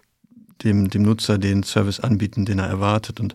dem, 0.62 0.90
dem 0.90 1.02
Nutzer 1.02 1.38
den 1.38 1.64
Service 1.64 1.98
anbieten, 1.98 2.44
den 2.44 2.60
er 2.60 2.68
erwartet. 2.68 3.18
Und 3.18 3.34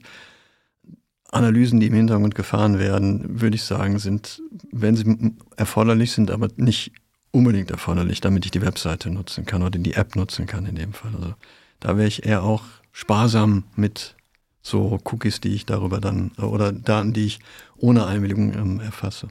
Analysen, 1.29 1.81
die 1.81 1.87
im 1.87 1.93
Hintergrund 1.93 2.35
gefahren 2.35 2.79
werden, 2.79 3.41
würde 3.41 3.55
ich 3.55 3.63
sagen, 3.63 3.99
sind, 3.99 4.41
wenn 4.71 4.95
sie 4.95 5.33
erforderlich 5.57 6.13
sind, 6.13 6.31
aber 6.31 6.47
nicht 6.55 6.93
unbedingt 7.31 7.69
erforderlich, 7.69 8.21
damit 8.21 8.45
ich 8.45 8.51
die 8.51 8.61
Webseite 8.61 9.09
nutzen 9.09 9.45
kann 9.45 9.61
oder 9.61 9.77
die 9.77 9.93
App 9.95 10.15
nutzen 10.15 10.45
kann 10.45 10.65
in 10.65 10.75
dem 10.75 10.93
Fall. 10.93 11.11
Also 11.15 11.33
da 11.81 11.97
wäre 11.97 12.07
ich 12.07 12.25
eher 12.25 12.43
auch 12.43 12.63
sparsam 12.93 13.65
mit 13.75 14.15
so 14.61 14.99
Cookies, 15.03 15.39
die 15.39 15.53
ich 15.55 15.65
darüber 15.65 15.99
dann 15.99 16.31
oder 16.37 16.71
Daten, 16.71 17.13
die 17.13 17.25
ich 17.25 17.39
ohne 17.77 18.05
Einwilligung 18.05 18.53
ähm, 18.53 18.79
erfasse. 18.79 19.29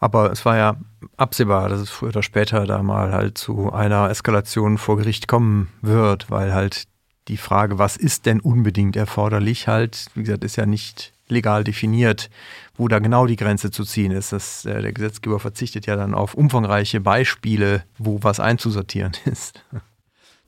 Aber 0.00 0.30
es 0.30 0.44
war 0.44 0.56
ja 0.56 0.76
absehbar, 1.16 1.68
dass 1.68 1.80
es 1.80 1.90
früher 1.90 2.10
oder 2.10 2.22
später 2.22 2.66
da 2.66 2.82
mal 2.82 3.12
halt 3.12 3.36
zu 3.36 3.72
einer 3.72 4.10
Eskalation 4.10 4.78
vor 4.78 4.96
Gericht 4.96 5.26
kommen 5.26 5.68
wird, 5.82 6.30
weil 6.30 6.54
halt 6.54 6.84
die 7.26 7.36
Frage, 7.36 7.78
was 7.78 7.96
ist 7.96 8.26
denn 8.26 8.40
unbedingt 8.40 8.96
erforderlich, 8.96 9.68
halt, 9.68 10.06
wie 10.14 10.22
gesagt, 10.22 10.44
ist 10.44 10.56
ja 10.56 10.66
nicht 10.66 11.12
legal 11.28 11.62
definiert, 11.62 12.30
wo 12.74 12.88
da 12.88 13.00
genau 13.00 13.26
die 13.26 13.36
Grenze 13.36 13.70
zu 13.70 13.84
ziehen 13.84 14.12
ist. 14.12 14.32
Das, 14.32 14.64
äh, 14.64 14.80
der 14.80 14.92
Gesetzgeber 14.92 15.38
verzichtet 15.38 15.86
ja 15.86 15.96
dann 15.96 16.14
auf 16.14 16.34
umfangreiche 16.34 17.00
Beispiele, 17.00 17.84
wo 17.98 18.22
was 18.22 18.40
einzusortieren 18.40 19.12
ist. 19.26 19.62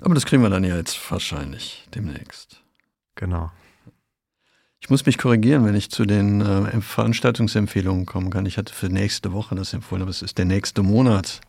Aber 0.01 0.15
das 0.15 0.25
kriegen 0.25 0.43
wir 0.43 0.49
dann 0.49 0.65
ja 0.65 0.77
jetzt 0.77 0.99
wahrscheinlich 1.11 1.87
demnächst. 1.95 2.63
Genau. 3.17 3.51
Ich 4.91 4.93
muss 4.93 5.07
mich 5.07 5.19
korrigieren, 5.19 5.65
wenn 5.65 5.77
ich 5.77 5.89
zu 5.89 6.05
den 6.05 6.41
äh, 6.41 6.81
Veranstaltungsempfehlungen 6.81 8.07
kommen 8.07 8.29
kann. 8.29 8.45
Ich 8.45 8.59
hatte 8.59 8.75
für 8.75 8.89
nächste 8.89 9.33
Woche 9.33 9.55
das 9.55 9.73
empfohlen, 9.73 10.03
aber 10.03 10.11
es 10.11 10.21
ist 10.21 10.37
der 10.37 10.47
nächste 10.47 10.83
Monat. 10.83 11.41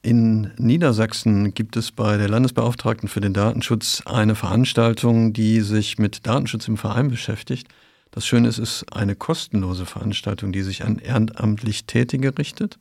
In 0.00 0.50
Niedersachsen 0.56 1.52
gibt 1.52 1.76
es 1.76 1.92
bei 1.92 2.16
der 2.16 2.30
Landesbeauftragten 2.30 3.10
für 3.10 3.20
den 3.20 3.34
Datenschutz 3.34 4.02
eine 4.06 4.34
Veranstaltung, 4.34 5.34
die 5.34 5.60
sich 5.60 5.98
mit 5.98 6.26
Datenschutz 6.26 6.66
im 6.66 6.78
Verein 6.78 7.10
beschäftigt. 7.10 7.68
Das 8.12 8.26
Schöne 8.26 8.48
ist, 8.48 8.56
es 8.56 8.76
ist 8.76 8.94
eine 8.94 9.14
kostenlose 9.14 9.84
Veranstaltung, 9.84 10.50
die 10.50 10.62
sich 10.62 10.84
an 10.84 10.96
ehrenamtlich 10.96 11.84
Tätige 11.84 12.38
richtet. 12.38 12.78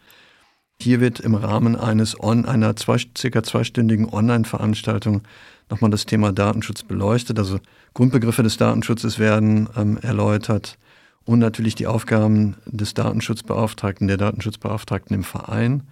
Hier 0.82 1.02
wird 1.02 1.20
im 1.20 1.36
Rahmen 1.36 1.76
eines 1.76 2.18
on, 2.18 2.46
einer 2.46 2.78
zwei, 2.78 3.02
circa 3.18 3.44
zweistündigen 3.44 4.08
Online-Veranstaltung 4.08 5.24
nochmal 5.70 5.92
das 5.92 6.06
Thema 6.06 6.32
Datenschutz 6.32 6.84
beleuchtet. 6.84 7.40
Also 7.40 7.60
Grundbegriffe 7.94 8.44
des 8.44 8.58
Datenschutzes 8.58 9.20
werden 9.20 9.70
ähm, 9.76 9.98
erläutert 10.02 10.78
und 11.26 11.40
natürlich 11.40 11.76
die 11.76 11.88
Aufgaben 11.88 12.56
des 12.66 12.94
Datenschutzbeauftragten, 12.94 14.08
der 14.08 14.18
Datenschutzbeauftragten 14.18 15.16
im 15.16 15.24
Verein. 15.24 15.84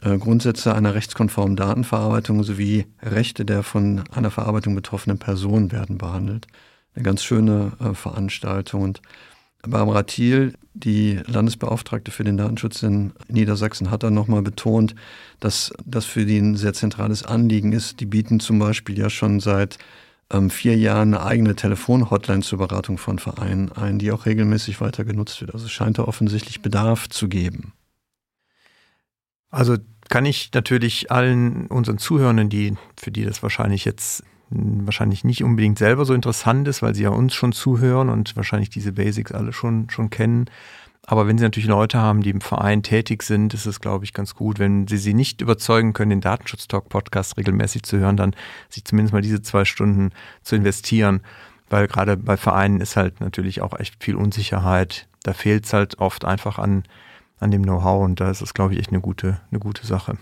Äh, 0.00 0.18
Grundsätze 0.18 0.74
einer 0.74 0.94
rechtskonformen 0.94 1.56
Datenverarbeitung 1.56 2.42
sowie 2.42 2.86
Rechte 3.02 3.44
der 3.44 3.62
von 3.62 4.02
einer 4.12 4.30
Verarbeitung 4.30 4.74
betroffenen 4.74 5.18
Person 5.18 5.72
werden 5.72 5.98
behandelt. 5.98 6.46
Eine 6.94 7.04
ganz 7.04 7.22
schöne 7.22 7.72
äh, 7.80 7.94
Veranstaltung. 7.94 8.82
Und 8.82 9.02
Barbara 9.62 10.02
Thiel, 10.02 10.54
die 10.74 11.20
Landesbeauftragte 11.26 12.10
für 12.10 12.24
den 12.24 12.36
Datenschutz 12.36 12.82
in 12.82 13.12
Niedersachsen, 13.28 13.90
hat 13.90 14.02
dann 14.02 14.14
nochmal 14.14 14.42
betont, 14.42 14.94
dass 15.38 15.72
das 15.84 16.04
für 16.04 16.24
die 16.24 16.38
ein 16.38 16.56
sehr 16.56 16.72
zentrales 16.72 17.24
Anliegen 17.24 17.72
ist. 17.72 18.00
Die 18.00 18.06
bieten 18.06 18.40
zum 18.40 18.58
Beispiel 18.58 18.98
ja 18.98 19.08
schon 19.08 19.38
seit 19.38 19.78
ähm, 20.30 20.50
vier 20.50 20.76
Jahren 20.76 21.14
eine 21.14 21.24
eigene 21.24 21.54
Telefonhotline 21.54 22.42
zur 22.42 22.58
Beratung 22.58 22.98
von 22.98 23.18
Vereinen 23.18 23.70
ein, 23.72 23.98
die 23.98 24.10
auch 24.10 24.26
regelmäßig 24.26 24.80
weiter 24.80 25.04
genutzt 25.04 25.40
wird. 25.40 25.54
Also 25.54 25.66
es 25.66 25.72
scheint 25.72 25.98
da 25.98 26.04
offensichtlich 26.04 26.62
Bedarf 26.62 27.08
zu 27.08 27.28
geben. 27.28 27.72
Also 29.50 29.76
kann 30.08 30.24
ich 30.24 30.50
natürlich 30.52 31.12
allen 31.12 31.66
unseren 31.68 31.98
Zuhörenden, 31.98 32.48
die, 32.48 32.76
für 32.96 33.12
die 33.12 33.24
das 33.24 33.42
wahrscheinlich 33.42 33.84
jetzt 33.84 34.24
wahrscheinlich 34.52 35.24
nicht 35.24 35.42
unbedingt 35.44 35.78
selber 35.78 36.04
so 36.04 36.14
interessant 36.14 36.68
ist, 36.68 36.82
weil 36.82 36.94
sie 36.94 37.04
ja 37.04 37.10
uns 37.10 37.34
schon 37.34 37.52
zuhören 37.52 38.08
und 38.08 38.36
wahrscheinlich 38.36 38.70
diese 38.70 38.92
Basics 38.92 39.32
alle 39.32 39.52
schon, 39.52 39.90
schon 39.90 40.10
kennen. 40.10 40.46
Aber 41.04 41.26
wenn 41.26 41.36
Sie 41.36 41.44
natürlich 41.44 41.68
Leute 41.68 41.98
haben, 41.98 42.22
die 42.22 42.30
im 42.30 42.40
Verein 42.40 42.82
tätig 42.84 43.24
sind, 43.24 43.54
ist 43.54 43.66
es, 43.66 43.80
glaube 43.80 44.04
ich, 44.04 44.12
ganz 44.12 44.36
gut. 44.36 44.60
Wenn 44.60 44.86
Sie 44.86 44.98
sie 44.98 45.14
nicht 45.14 45.40
überzeugen 45.40 45.94
können, 45.94 46.10
den 46.10 46.20
Datenschutz-Talk-Podcast 46.20 47.36
regelmäßig 47.36 47.82
zu 47.82 47.98
hören, 47.98 48.16
dann 48.16 48.36
sich 48.68 48.84
zumindest 48.84 49.12
mal 49.12 49.20
diese 49.20 49.42
zwei 49.42 49.64
Stunden 49.64 50.10
zu 50.42 50.54
investieren. 50.54 51.22
Weil 51.68 51.88
gerade 51.88 52.16
bei 52.16 52.36
Vereinen 52.36 52.80
ist 52.80 52.96
halt 52.96 53.20
natürlich 53.20 53.62
auch 53.62 53.78
echt 53.78 54.02
viel 54.02 54.14
Unsicherheit. 54.14 55.08
Da 55.24 55.32
fehlt 55.32 55.64
es 55.64 55.72
halt 55.72 55.98
oft 55.98 56.24
einfach 56.24 56.58
an, 56.58 56.84
an 57.40 57.50
dem 57.50 57.62
Know-how 57.62 58.04
und 58.04 58.20
da 58.20 58.30
ist 58.30 58.40
es, 58.40 58.54
glaube 58.54 58.74
ich, 58.74 58.80
echt 58.80 58.90
eine 58.90 59.00
gute, 59.00 59.40
eine 59.50 59.58
gute 59.58 59.84
Sache. 59.86 60.18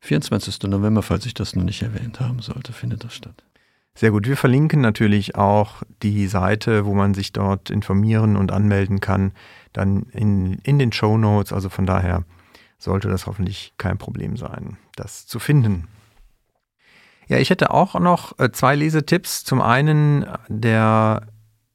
24. 0.00 0.62
November, 0.62 1.02
falls 1.02 1.26
ich 1.26 1.34
das 1.34 1.54
noch 1.54 1.64
nicht 1.64 1.82
erwähnt 1.82 2.20
haben 2.20 2.40
sollte, 2.40 2.72
findet 2.72 3.04
das 3.04 3.14
statt. 3.14 3.44
Sehr 3.94 4.10
gut. 4.10 4.26
Wir 4.26 4.36
verlinken 4.36 4.80
natürlich 4.80 5.36
auch 5.36 5.82
die 6.02 6.26
Seite, 6.26 6.86
wo 6.86 6.94
man 6.94 7.14
sich 7.14 7.32
dort 7.32 7.70
informieren 7.70 8.36
und 8.36 8.50
anmelden 8.50 9.00
kann, 9.00 9.32
dann 9.72 10.04
in, 10.12 10.54
in 10.62 10.78
den 10.78 10.92
Show 10.92 11.18
Notes. 11.18 11.52
Also 11.52 11.68
von 11.68 11.86
daher 11.86 12.24
sollte 12.78 13.08
das 13.08 13.26
hoffentlich 13.26 13.74
kein 13.76 13.98
Problem 13.98 14.36
sein, 14.36 14.78
das 14.96 15.26
zu 15.26 15.38
finden. 15.38 15.88
Ja, 17.28 17.38
ich 17.38 17.50
hätte 17.50 17.70
auch 17.70 17.98
noch 18.00 18.38
äh, 18.38 18.50
zwei 18.50 18.74
Lesetipps. 18.74 19.44
Zum 19.44 19.60
einen 19.60 20.26
der 20.48 21.26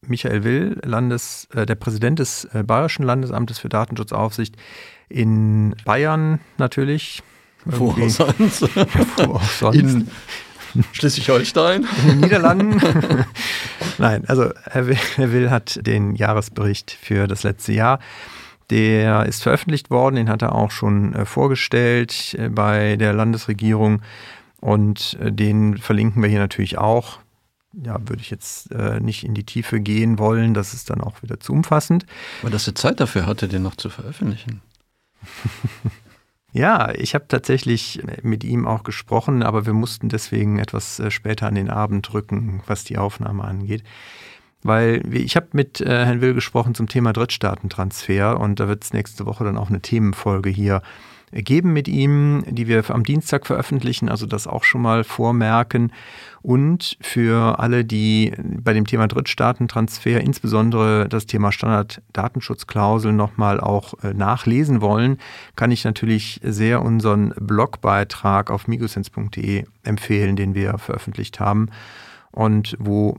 Michael 0.01 0.43
Will, 0.43 0.79
Landes, 0.83 1.47
äh, 1.53 1.65
der 1.65 1.75
Präsident 1.75 2.19
des 2.19 2.45
äh, 2.45 2.63
Bayerischen 2.63 3.03
Landesamtes 3.03 3.59
für 3.59 3.69
Datenschutzaufsicht 3.69 4.55
in 5.09 5.75
Bayern 5.85 6.39
natürlich. 6.57 7.23
Wo 7.65 7.91
auch 7.91 8.09
sonst? 8.09 8.61
Wo 9.17 9.33
auch 9.35 9.43
sonst. 9.43 9.77
In 9.77 10.07
Schleswig-Holstein. 10.93 11.87
In 12.03 12.09
den 12.09 12.19
Niederlanden. 12.21 12.81
Nein, 13.97 14.23
also 14.27 14.51
Herr 14.63 14.87
Will, 14.87 14.97
Herr 15.15 15.31
Will 15.31 15.49
hat 15.49 15.79
den 15.85 16.15
Jahresbericht 16.15 16.91
für 16.91 17.27
das 17.27 17.43
letzte 17.43 17.73
Jahr. 17.73 17.99
Der 18.69 19.25
ist 19.25 19.43
veröffentlicht 19.43 19.89
worden, 19.89 20.15
den 20.15 20.29
hat 20.29 20.41
er 20.41 20.53
auch 20.53 20.71
schon 20.71 21.13
äh, 21.13 21.25
vorgestellt 21.25 22.35
äh, 22.37 22.49
bei 22.49 22.97
der 22.97 23.13
Landesregierung 23.13 24.01
und 24.59 25.17
äh, 25.21 25.31
den 25.31 25.77
verlinken 25.77 26.21
wir 26.21 26.29
hier 26.29 26.39
natürlich 26.39 26.77
auch 26.77 27.19
ja, 27.83 27.97
würde 28.07 28.21
ich 28.21 28.29
jetzt 28.29 28.71
äh, 28.71 28.99
nicht 28.99 29.23
in 29.23 29.33
die 29.33 29.43
Tiefe 29.43 29.79
gehen 29.79 30.17
wollen. 30.17 30.53
Das 30.53 30.73
ist 30.73 30.89
dann 30.89 31.01
auch 31.01 31.21
wieder 31.21 31.39
zu 31.39 31.53
umfassend. 31.53 32.05
Aber 32.41 32.49
dass 32.49 32.67
er 32.67 32.75
Zeit 32.75 32.99
dafür 32.99 33.25
hatte, 33.25 33.47
den 33.47 33.63
noch 33.63 33.75
zu 33.75 33.89
veröffentlichen. 33.89 34.61
ja, 36.57 36.91
ich 36.95 37.13
habe 37.13 37.25
tatsächlich 37.27 38.01
mit 38.23 38.43
ihm 38.43 38.65
auch 38.65 38.83
gesprochen, 38.83 39.43
aber 39.43 39.65
wir 39.65 39.73
mussten 39.73 40.09
deswegen 40.09 40.57
etwas 40.57 40.99
äh, 40.99 41.11
später 41.11 41.47
an 41.47 41.55
den 41.55 41.69
Abend 41.69 42.13
rücken, 42.13 42.61
was 42.65 42.83
die 42.83 42.97
Aufnahme 42.97 43.43
angeht. 43.43 43.83
Weil 44.63 45.03
ich 45.13 45.35
habe 45.35 45.49
mit 45.51 45.81
äh, 45.81 46.05
Herrn 46.05 46.19
Will 46.19 46.33
gesprochen 46.33 46.73
zum 46.73 46.87
Thema 46.87 47.13
Drittstaatentransfer 47.13 48.39
und 48.39 48.59
da 48.59 48.67
wird 48.67 48.83
es 48.83 48.91
nächste 48.91 49.27
Woche 49.27 49.43
dann 49.43 49.57
auch 49.57 49.69
eine 49.69 49.81
Themenfolge 49.81 50.49
hier 50.49 50.81
geben 51.31 51.73
mit 51.73 51.87
ihm, 51.87 52.43
die 52.47 52.67
wir 52.67 52.89
am 52.89 53.03
Dienstag 53.03 53.45
veröffentlichen, 53.45 54.09
also 54.09 54.25
das 54.25 54.47
auch 54.47 54.63
schon 54.63 54.81
mal 54.81 55.03
vormerken. 55.03 55.91
Und 56.41 56.97
für 57.01 57.59
alle, 57.59 57.83
die 57.83 58.33
bei 58.37 58.73
dem 58.73 58.85
Thema 58.85 59.07
Drittstaatentransfer, 59.07 60.21
insbesondere 60.21 61.09
das 61.09 61.25
Thema 61.25 61.51
Standarddatenschutzklauseln 61.51 63.15
nochmal 63.15 63.59
auch 63.59 63.93
äh, 64.03 64.13
nachlesen 64.13 64.79
wollen, 64.81 65.17
kann 65.55 65.71
ich 65.71 65.83
natürlich 65.83 66.39
sehr 66.43 66.81
unseren 66.81 67.33
Blogbeitrag 67.39 68.49
auf 68.49 68.67
migosense.de 68.67 69.65
empfehlen, 69.83 70.35
den 70.37 70.55
wir 70.55 70.77
veröffentlicht 70.77 71.39
haben 71.39 71.69
und 72.31 72.77
wo 72.79 73.17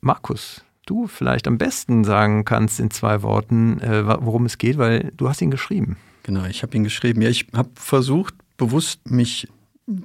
Markus 0.00 0.64
du 0.84 1.06
vielleicht 1.06 1.46
am 1.46 1.58
besten 1.58 2.04
sagen 2.04 2.44
kannst 2.44 2.80
in 2.80 2.90
zwei 2.90 3.22
Worten, 3.22 3.80
äh, 3.80 4.06
worum 4.06 4.46
es 4.46 4.58
geht, 4.58 4.78
weil 4.78 5.12
du 5.16 5.28
hast 5.28 5.40
ihn 5.40 5.50
geschrieben. 5.50 5.96
Genau, 6.28 6.44
ich 6.44 6.62
habe 6.62 6.76
ihn 6.76 6.84
geschrieben. 6.84 7.22
Ja, 7.22 7.30
ich 7.30 7.46
habe 7.54 7.70
versucht, 7.74 8.34
bewusst 8.58 9.10
mich 9.10 9.48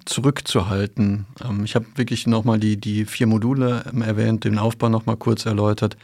zurückzuhalten. 0.05 1.25
Ähm, 1.43 1.65
ich 1.65 1.75
habe 1.75 1.85
wirklich 1.95 2.27
nochmal 2.27 2.61
die, 2.61 2.77
die 2.77 3.03
vier 3.03 3.27
Module 3.27 3.83
ähm, 3.91 4.01
erwähnt, 4.01 4.45
den 4.45 4.57
Aufbau 4.57 4.87
nochmal 4.87 5.17
kurz 5.17 5.45
erläutert. 5.45 5.97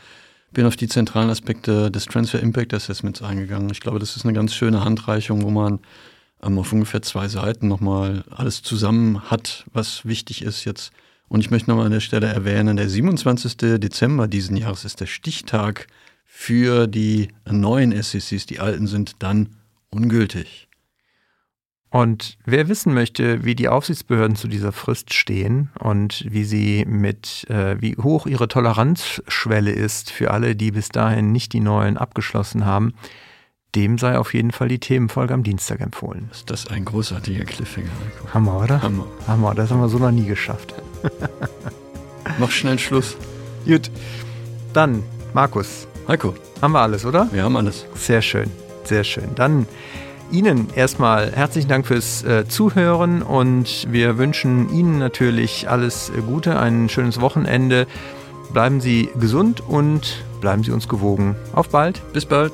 Bin 0.52 0.66
auf 0.66 0.76
die 0.76 0.90
zentralen 0.90 1.30
Aspekte 1.30 1.90
des 1.90 2.04
Transfer 2.04 2.42
Impact 2.42 2.74
Assessments 2.74 3.22
eingegangen. 3.22 3.70
Ich 3.70 3.80
glaube, 3.80 3.98
das 3.98 4.18
ist 4.18 4.26
eine 4.26 4.34
ganz 4.34 4.54
schöne 4.54 4.84
Handreichung, 4.84 5.42
wo 5.44 5.52
man 5.52 5.80
ähm, 6.44 6.60
auf 6.60 6.74
ungefähr 6.74 7.02
zwei 7.02 7.30
Seiten 7.30 7.70
nochmal 7.70 8.26
alles 8.30 8.62
zusammen 8.62 9.22
hat, 9.32 9.64
was 9.72 10.06
wichtig 10.06 10.42
ist 10.42 10.66
jetzt. 10.66 10.92
Und 11.30 11.40
ich 11.40 11.50
möchte 11.50 11.70
nochmal 11.70 11.86
an 11.86 11.94
der 11.94 12.02
Stelle 12.02 12.28
erwähnen, 12.28 12.76
der 12.76 12.90
27. 12.90 13.56
Dezember 13.80 14.28
diesen 14.28 14.58
Jahres 14.58 14.84
ist 14.84 15.00
der 15.00 15.06
Stichtag 15.06 15.88
für 16.26 16.88
die 16.88 17.30
neuen 17.50 17.94
SECs. 18.04 18.48
Die 18.48 18.60
alten 18.60 18.86
sind 18.86 19.14
dann 19.20 19.56
ungültig. 19.91 20.69
Und 21.91 22.38
wer 22.45 22.67
wissen 22.67 22.93
möchte, 22.93 23.43
wie 23.43 23.56
die 23.56 23.67
Aufsichtsbehörden 23.67 24.36
zu 24.36 24.47
dieser 24.47 24.71
Frist 24.71 25.13
stehen 25.13 25.69
und 25.80 26.23
wie 26.30 26.43
sie 26.43 26.86
mit, 26.86 27.49
äh, 27.49 27.82
wie 27.82 27.97
hoch 27.97 28.28
ihre 28.28 28.47
Toleranzschwelle 28.47 29.71
ist 29.71 30.12
für 30.12 30.30
alle, 30.32 30.56
die 30.56 30.71
bis 30.71 30.89
dahin 30.89 31.32
nicht 31.32 31.52
die 31.54 31.62
neuen 31.62 31.97
abgeschlossen 31.97 32.65
haben, 32.65 32.93
dem 33.75 33.97
sei 33.97 34.19
auf 34.19 34.36
jeden 34.36 34.52
Fall 34.52 34.67
die 34.67 34.80
Themenfolge 34.80 35.34
am 35.34 35.41
Dienstag 35.41 35.80
empfohlen. 35.82 36.30
Ist 36.32 36.52
das 36.52 36.67
ein 36.67 36.86
großartiger 36.86 37.45
Cliffhanger? 37.45 37.89
Hammer, 38.34 38.60
oder? 38.60 38.82
Hammer. 38.84 39.08
Hammer, 39.28 39.56
das 39.56 39.71
haben 39.71 39.82
wir 39.82 39.89
so 39.89 39.97
noch 39.97 40.12
nie 40.12 40.25
geschafft. 40.25 40.75
Mach 42.39 42.52
schnell 42.52 42.78
Schluss. 42.78 43.17
Gut. 43.65 43.89
Dann, 44.73 45.04
Markus. 45.34 45.88
Heiko. 46.08 46.36
Haben 46.62 46.73
wir 46.73 46.82
alles, 46.82 47.06
oder? 47.06 47.28
Wir 47.32 47.43
haben 47.43 47.56
alles. 47.56 47.86
Sehr 47.95 48.21
schön, 48.21 48.52
sehr 48.89 49.04
schön. 49.04 49.36
Dann 49.36 49.67
Ihnen 50.32 50.67
erstmal 50.75 51.32
herzlichen 51.32 51.69
Dank 51.69 51.88
fürs 51.88 52.23
äh, 52.23 52.47
Zuhören 52.47 53.23
und 53.23 53.88
wir 53.89 54.17
wünschen 54.17 54.69
Ihnen 54.71 54.99
natürlich 54.99 55.69
alles 55.69 56.12
Gute, 56.28 56.60
ein 56.60 56.89
schönes 56.89 57.19
Wochenende. 57.21 57.88
Bleiben 58.54 58.82
Sie 58.82 59.10
gesund 59.19 59.63
und 59.67 60.23
bleiben 60.41 60.63
Sie 60.63 60.71
uns 60.71 60.88
gewogen. 60.88 61.36
Auf 61.54 61.69
bald. 61.69 62.02
Bis 62.13 62.25
bald. 62.25 62.54